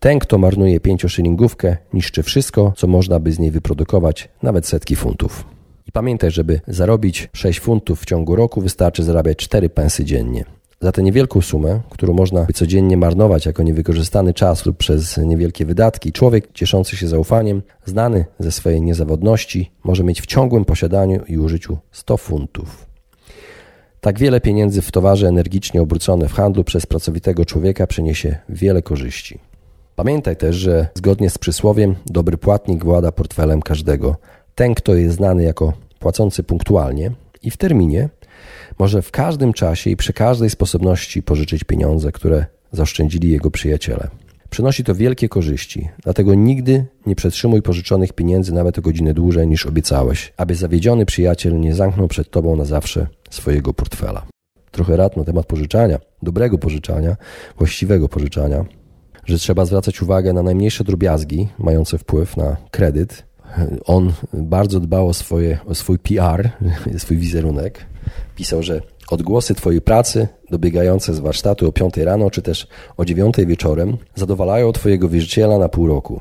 Ten, 0.00 0.18
kto 0.18 0.38
marnuje 0.38 0.80
pięcioszylingówkę, 0.80 1.76
niszczy 1.92 2.22
wszystko, 2.22 2.72
co 2.76 2.86
można 2.86 3.20
by 3.20 3.32
z 3.32 3.38
niej 3.38 3.50
wyprodukować, 3.50 4.28
nawet 4.42 4.66
setki 4.66 4.96
funtów. 4.96 5.44
I 5.88 5.92
pamiętaj, 5.92 6.30
żeby 6.30 6.60
zarobić 6.68 7.28
6 7.32 7.60
funtów 7.60 8.00
w 8.00 8.04
ciągu 8.04 8.36
roku, 8.36 8.60
wystarczy 8.60 9.02
zarabiać 9.02 9.38
4 9.38 9.68
pensy 9.68 10.04
dziennie. 10.04 10.44
Za 10.80 10.92
tę 10.92 11.02
niewielką 11.02 11.40
sumę, 11.40 11.80
którą 11.90 12.14
można 12.14 12.46
codziennie 12.54 12.96
marnować 12.96 13.46
jako 13.46 13.62
niewykorzystany 13.62 14.34
czas 14.34 14.66
lub 14.66 14.76
przez 14.76 15.16
niewielkie 15.16 15.66
wydatki, 15.66 16.12
człowiek 16.12 16.52
cieszący 16.52 16.96
się 16.96 17.08
zaufaniem, 17.08 17.62
znany 17.84 18.24
ze 18.38 18.52
swojej 18.52 18.82
niezawodności, 18.82 19.70
może 19.84 20.04
mieć 20.04 20.22
w 20.22 20.26
ciągłym 20.26 20.64
posiadaniu 20.64 21.20
i 21.28 21.38
użyciu 21.38 21.78
100 21.92 22.16
funtów. 22.16 22.91
Tak 24.04 24.18
wiele 24.18 24.40
pieniędzy 24.40 24.82
w 24.82 24.90
towarze 24.90 25.28
energicznie 25.28 25.82
obrócone 25.82 26.28
w 26.28 26.32
handlu 26.32 26.64
przez 26.64 26.86
pracowitego 26.86 27.44
człowieka 27.44 27.86
przyniesie 27.86 28.36
wiele 28.48 28.82
korzyści. 28.82 29.38
Pamiętaj 29.96 30.36
też, 30.36 30.56
że 30.56 30.88
zgodnie 30.94 31.30
z 31.30 31.38
przysłowiem, 31.38 31.94
dobry 32.06 32.38
płatnik 32.38 32.84
włada 32.84 33.12
portfelem 33.12 33.62
każdego. 33.62 34.16
Ten, 34.54 34.74
kto 34.74 34.94
jest 34.94 35.16
znany 35.16 35.42
jako 35.42 35.72
płacący 35.98 36.42
punktualnie 36.42 37.10
i 37.42 37.50
w 37.50 37.56
terminie, 37.56 38.08
może 38.78 39.02
w 39.02 39.10
każdym 39.10 39.52
czasie 39.52 39.90
i 39.90 39.96
przy 39.96 40.12
każdej 40.12 40.50
sposobności 40.50 41.22
pożyczyć 41.22 41.64
pieniądze, 41.64 42.12
które 42.12 42.46
zaoszczędzili 42.72 43.30
jego 43.30 43.50
przyjaciele. 43.50 44.08
Przynosi 44.50 44.84
to 44.84 44.94
wielkie 44.94 45.28
korzyści, 45.28 45.88
dlatego 46.02 46.34
nigdy 46.34 46.84
nie 47.06 47.14
przetrzymuj 47.14 47.62
pożyczonych 47.62 48.12
pieniędzy 48.12 48.54
nawet 48.54 48.78
o 48.78 48.82
godzinę 48.82 49.14
dłużej 49.14 49.48
niż 49.48 49.66
obiecałeś, 49.66 50.32
aby 50.36 50.54
zawiedziony 50.54 51.06
przyjaciel 51.06 51.60
nie 51.60 51.74
zamknął 51.74 52.08
przed 52.08 52.30
tobą 52.30 52.56
na 52.56 52.64
zawsze 52.64 53.06
swojego 53.34 53.74
portfela. 53.74 54.22
Trochę 54.70 54.96
rad 54.96 55.16
na 55.16 55.24
temat 55.24 55.46
pożyczania, 55.46 55.98
dobrego 56.22 56.58
pożyczania, 56.58 57.16
właściwego 57.58 58.08
pożyczania, 58.08 58.64
że 59.24 59.38
trzeba 59.38 59.64
zwracać 59.64 60.02
uwagę 60.02 60.32
na 60.32 60.42
najmniejsze 60.42 60.84
drobiazgi 60.84 61.48
mające 61.58 61.98
wpływ 61.98 62.36
na 62.36 62.56
kredyt. 62.70 63.24
On 63.84 64.12
bardzo 64.32 64.80
dbał 64.80 65.08
o, 65.08 65.14
swoje, 65.14 65.58
o 65.66 65.74
swój 65.74 65.98
PR, 65.98 66.50
swój 66.98 67.16
wizerunek. 67.16 67.86
Pisał, 68.36 68.62
że 68.62 68.80
Odgłosy 69.10 69.54
Twojej 69.54 69.80
pracy, 69.80 70.28
dobiegające 70.50 71.14
z 71.14 71.18
warsztatu 71.18 71.68
o 71.68 71.72
5 71.72 71.96
rano, 71.96 72.30
czy 72.30 72.42
też 72.42 72.66
o 72.96 73.04
9 73.04 73.36
wieczorem, 73.46 73.96
zadowalają 74.14 74.72
Twojego 74.72 75.08
wierzyciela 75.08 75.58
na 75.58 75.68
pół 75.68 75.86
roku. 75.86 76.20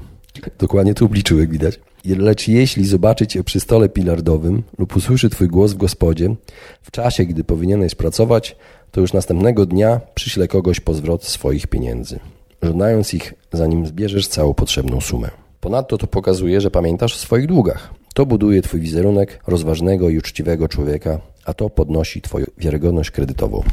Dokładnie 0.59 0.93
tu 0.93 1.05
obliczył, 1.05 1.39
jak 1.39 1.49
widać. 1.49 1.79
Lecz 2.05 2.47
jeśli 2.47 2.85
zobaczy 2.85 3.27
Cię 3.27 3.43
przy 3.43 3.59
stole 3.59 3.89
pilardowym 3.89 4.63
lub 4.77 4.95
usłyszy 4.95 5.29
Twój 5.29 5.47
głos 5.47 5.73
w 5.73 5.77
gospodzie, 5.77 6.35
w 6.81 6.91
czasie, 6.91 7.25
gdy 7.25 7.43
powinieneś 7.43 7.95
pracować, 7.95 8.55
to 8.91 9.01
już 9.01 9.13
następnego 9.13 9.65
dnia 9.65 10.01
przyśle 10.15 10.47
kogoś 10.47 10.79
po 10.79 10.93
zwrot 10.93 11.23
swoich 11.23 11.67
pieniędzy, 11.67 12.19
żądając 12.61 13.13
ich, 13.13 13.33
zanim 13.51 13.85
zbierzesz 13.85 14.27
całą 14.27 14.53
potrzebną 14.53 15.01
sumę. 15.01 15.29
Ponadto 15.59 15.97
to 15.97 16.07
pokazuje, 16.07 16.61
że 16.61 16.71
pamiętasz 16.71 17.15
o 17.15 17.17
swoich 17.17 17.47
długach. 17.47 17.93
To 18.13 18.25
buduje 18.25 18.61
Twój 18.61 18.79
wizerunek 18.79 19.39
rozważnego 19.47 20.09
i 20.09 20.17
uczciwego 20.17 20.67
człowieka, 20.67 21.19
a 21.45 21.53
to 21.53 21.69
podnosi 21.69 22.21
Twoją 22.21 22.45
wiarygodność 22.57 23.11
kredytową. 23.11 23.63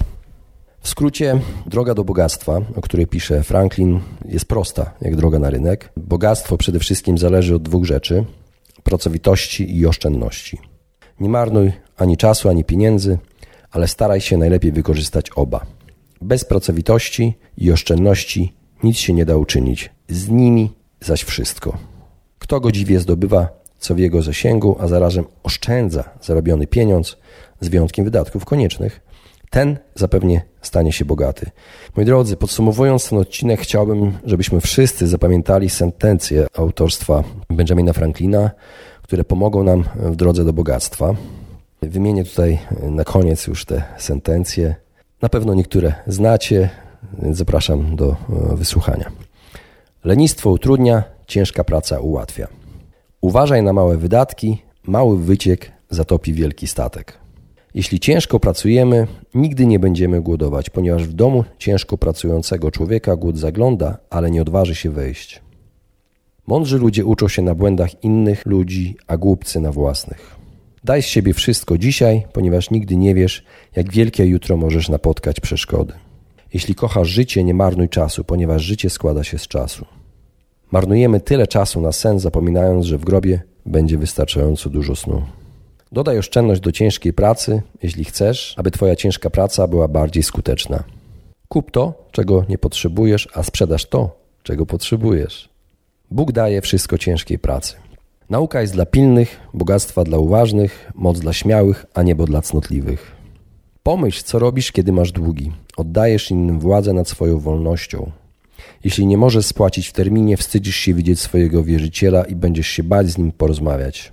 W 0.80 0.88
skrócie, 0.88 1.40
droga 1.66 1.94
do 1.94 2.04
bogactwa, 2.04 2.60
o 2.76 2.80
której 2.80 3.06
pisze 3.06 3.42
Franklin, 3.42 4.00
jest 4.24 4.44
prosta, 4.44 4.94
jak 5.00 5.16
droga 5.16 5.38
na 5.38 5.50
rynek. 5.50 5.92
Bogactwo 5.96 6.58
przede 6.58 6.78
wszystkim 6.78 7.18
zależy 7.18 7.54
od 7.54 7.62
dwóch 7.62 7.84
rzeczy: 7.84 8.24
pracowitości 8.82 9.76
i 9.78 9.86
oszczędności. 9.86 10.58
Nie 11.20 11.28
marnuj 11.28 11.72
ani 11.96 12.16
czasu, 12.16 12.48
ani 12.48 12.64
pieniędzy, 12.64 13.18
ale 13.70 13.88
staraj 13.88 14.20
się 14.20 14.36
najlepiej 14.36 14.72
wykorzystać 14.72 15.30
oba. 15.36 15.66
Bez 16.20 16.44
pracowitości 16.44 17.34
i 17.56 17.72
oszczędności 17.72 18.52
nic 18.82 18.96
się 18.96 19.12
nie 19.12 19.24
da 19.24 19.36
uczynić, 19.36 19.90
z 20.08 20.28
nimi 20.28 20.70
zaś 21.00 21.22
wszystko. 21.22 21.78
Kto 22.38 22.60
godziwie 22.60 23.00
zdobywa 23.00 23.58
co 23.78 23.94
w 23.94 23.98
jego 23.98 24.22
zasięgu, 24.22 24.76
a 24.80 24.88
zarazem 24.88 25.24
oszczędza 25.42 26.04
zarobiony 26.22 26.66
pieniądz, 26.66 27.16
z 27.60 27.68
wyjątkiem 27.68 28.04
wydatków 28.04 28.44
koniecznych, 28.44 29.00
ten 29.50 29.78
zapewnie 29.94 30.42
stanie 30.62 30.92
się 30.92 31.04
bogaty. 31.04 31.50
Moi 31.96 32.04
drodzy, 32.04 32.36
podsumowując 32.36 33.08
ten 33.08 33.18
odcinek, 33.18 33.60
chciałbym, 33.60 34.18
żebyśmy 34.24 34.60
wszyscy 34.60 35.06
zapamiętali 35.06 35.70
sentencje 35.70 36.46
autorstwa 36.56 37.24
Benjamina 37.50 37.92
Franklina, 37.92 38.50
które 39.02 39.24
pomogą 39.24 39.62
nam 39.62 39.84
w 39.96 40.16
drodze 40.16 40.44
do 40.44 40.52
bogactwa. 40.52 41.14
Wymienię 41.82 42.24
tutaj 42.24 42.58
na 42.82 43.04
koniec 43.04 43.46
już 43.46 43.64
te 43.64 43.82
sentencje. 43.98 44.74
Na 45.22 45.28
pewno 45.28 45.54
niektóre 45.54 45.94
znacie, 46.06 46.70
więc 47.22 47.36
zapraszam 47.36 47.96
do 47.96 48.10
e, 48.10 48.56
wysłuchania. 48.56 49.10
Lenistwo 50.04 50.50
utrudnia, 50.50 51.02
ciężka 51.26 51.64
praca 51.64 52.00
ułatwia. 52.00 52.48
Uważaj 53.20 53.62
na 53.62 53.72
małe 53.72 53.96
wydatki, 53.96 54.62
mały 54.82 55.18
wyciek 55.18 55.72
zatopi 55.90 56.32
wielki 56.32 56.66
statek. 56.66 57.18
Jeśli 57.78 58.00
ciężko 58.00 58.40
pracujemy, 58.40 59.06
nigdy 59.34 59.66
nie 59.66 59.78
będziemy 59.78 60.20
głodować, 60.20 60.70
ponieważ 60.70 61.04
w 61.04 61.12
domu 61.12 61.44
ciężko 61.58 61.98
pracującego 61.98 62.70
człowieka 62.70 63.16
głód 63.16 63.38
zagląda, 63.38 63.98
ale 64.10 64.30
nie 64.30 64.42
odważy 64.42 64.74
się 64.74 64.90
wejść. 64.90 65.42
Mądrzy 66.46 66.78
ludzie 66.78 67.04
uczą 67.04 67.28
się 67.28 67.42
na 67.42 67.54
błędach 67.54 68.04
innych 68.04 68.46
ludzi, 68.46 68.96
a 69.06 69.16
głupcy 69.16 69.60
na 69.60 69.72
własnych. 69.72 70.36
Daj 70.84 71.02
z 71.02 71.06
siebie 71.06 71.34
wszystko 71.34 71.78
dzisiaj, 71.78 72.26
ponieważ 72.32 72.70
nigdy 72.70 72.96
nie 72.96 73.14
wiesz, 73.14 73.44
jak 73.76 73.92
wielkie 73.92 74.26
jutro 74.26 74.56
możesz 74.56 74.88
napotkać 74.88 75.40
przeszkody. 75.40 75.92
Jeśli 76.54 76.74
kochasz 76.74 77.08
życie, 77.08 77.44
nie 77.44 77.54
marnuj 77.54 77.88
czasu, 77.88 78.24
ponieważ 78.24 78.62
życie 78.62 78.90
składa 78.90 79.24
się 79.24 79.38
z 79.38 79.48
czasu. 79.48 79.86
Marnujemy 80.72 81.20
tyle 81.20 81.46
czasu 81.46 81.80
na 81.80 81.92
sen, 81.92 82.18
zapominając, 82.18 82.86
że 82.86 82.98
w 82.98 83.04
grobie 83.04 83.42
będzie 83.66 83.98
wystarczająco 83.98 84.70
dużo 84.70 84.96
snu. 84.96 85.22
Dodaj 85.92 86.18
oszczędność 86.18 86.60
do 86.60 86.72
ciężkiej 86.72 87.12
pracy, 87.12 87.62
jeśli 87.82 88.04
chcesz, 88.04 88.54
aby 88.56 88.70
Twoja 88.70 88.96
ciężka 88.96 89.30
praca 89.30 89.66
była 89.66 89.88
bardziej 89.88 90.22
skuteczna. 90.22 90.84
Kup 91.48 91.70
to, 91.70 92.06
czego 92.12 92.44
nie 92.48 92.58
potrzebujesz, 92.58 93.28
a 93.34 93.42
sprzedaż 93.42 93.86
to, 93.86 94.16
czego 94.42 94.66
potrzebujesz. 94.66 95.48
Bóg 96.10 96.32
daje 96.32 96.60
wszystko 96.60 96.98
ciężkiej 96.98 97.38
pracy. 97.38 97.76
Nauka 98.30 98.60
jest 98.60 98.72
dla 98.72 98.86
pilnych, 98.86 99.40
bogactwa 99.54 100.04
dla 100.04 100.18
uważnych, 100.18 100.92
moc 100.94 101.20
dla 101.20 101.32
śmiałych, 101.32 101.86
a 101.94 102.02
niebo 102.02 102.26
dla 102.26 102.42
cnotliwych. 102.42 103.16
Pomyśl, 103.82 104.22
co 104.24 104.38
robisz, 104.38 104.72
kiedy 104.72 104.92
masz 104.92 105.12
długi. 105.12 105.52
Oddajesz 105.76 106.30
innym 106.30 106.60
władzę 106.60 106.92
nad 106.92 107.08
swoją 107.08 107.38
wolnością. 107.38 108.10
Jeśli 108.84 109.06
nie 109.06 109.18
możesz 109.18 109.46
spłacić 109.46 109.88
w 109.88 109.92
terminie, 109.92 110.36
wstydzisz 110.36 110.76
się 110.76 110.94
widzieć 110.94 111.20
swojego 111.20 111.64
wierzyciela 111.64 112.24
i 112.24 112.34
będziesz 112.34 112.66
się 112.66 112.82
bać 112.82 113.08
z 113.08 113.18
nim 113.18 113.32
porozmawiać. 113.32 114.12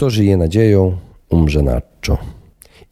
Kto 0.00 0.10
żyje 0.10 0.36
nadzieją, 0.36 0.96
umrze 1.30 1.62
nacho. 1.62 2.18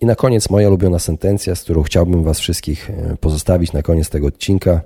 I 0.01 0.07
na 0.07 0.14
koniec 0.14 0.51
moja 0.51 0.68
ulubiona 0.68 0.99
sentencja, 0.99 1.55
z 1.55 1.62
którą 1.62 1.83
chciałbym 1.83 2.23
Was 2.25 2.38
wszystkich 2.38 2.90
e, 2.90 3.16
pozostawić 3.16 3.73
na 3.73 3.83
koniec 3.83 4.11
tego 4.11 4.27
odcinka. 4.27 4.81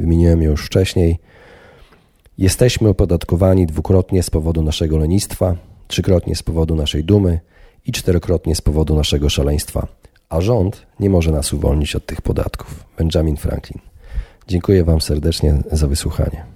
Wymieniłem 0.00 0.42
ją 0.42 0.50
już 0.50 0.66
wcześniej. 0.66 1.18
Jesteśmy 2.38 2.88
opodatkowani 2.88 3.66
dwukrotnie 3.66 4.22
z 4.22 4.30
powodu 4.30 4.62
naszego 4.62 4.98
lenistwa, 4.98 5.56
trzykrotnie 5.88 6.36
z 6.36 6.42
powodu 6.42 6.74
naszej 6.74 7.04
dumy 7.04 7.40
i 7.86 7.92
czterokrotnie 7.92 8.54
z 8.54 8.60
powodu 8.60 8.94
naszego 8.94 9.28
szaleństwa, 9.28 9.86
a 10.28 10.40
rząd 10.40 10.86
nie 11.00 11.10
może 11.10 11.32
nas 11.32 11.52
uwolnić 11.52 11.96
od 11.96 12.06
tych 12.06 12.22
podatków. 12.22 12.84
Benjamin 12.98 13.36
Franklin. 13.36 13.80
Dziękuję 14.48 14.84
Wam 14.84 15.00
serdecznie 15.00 15.62
za 15.72 15.86
wysłuchanie. 15.86 16.55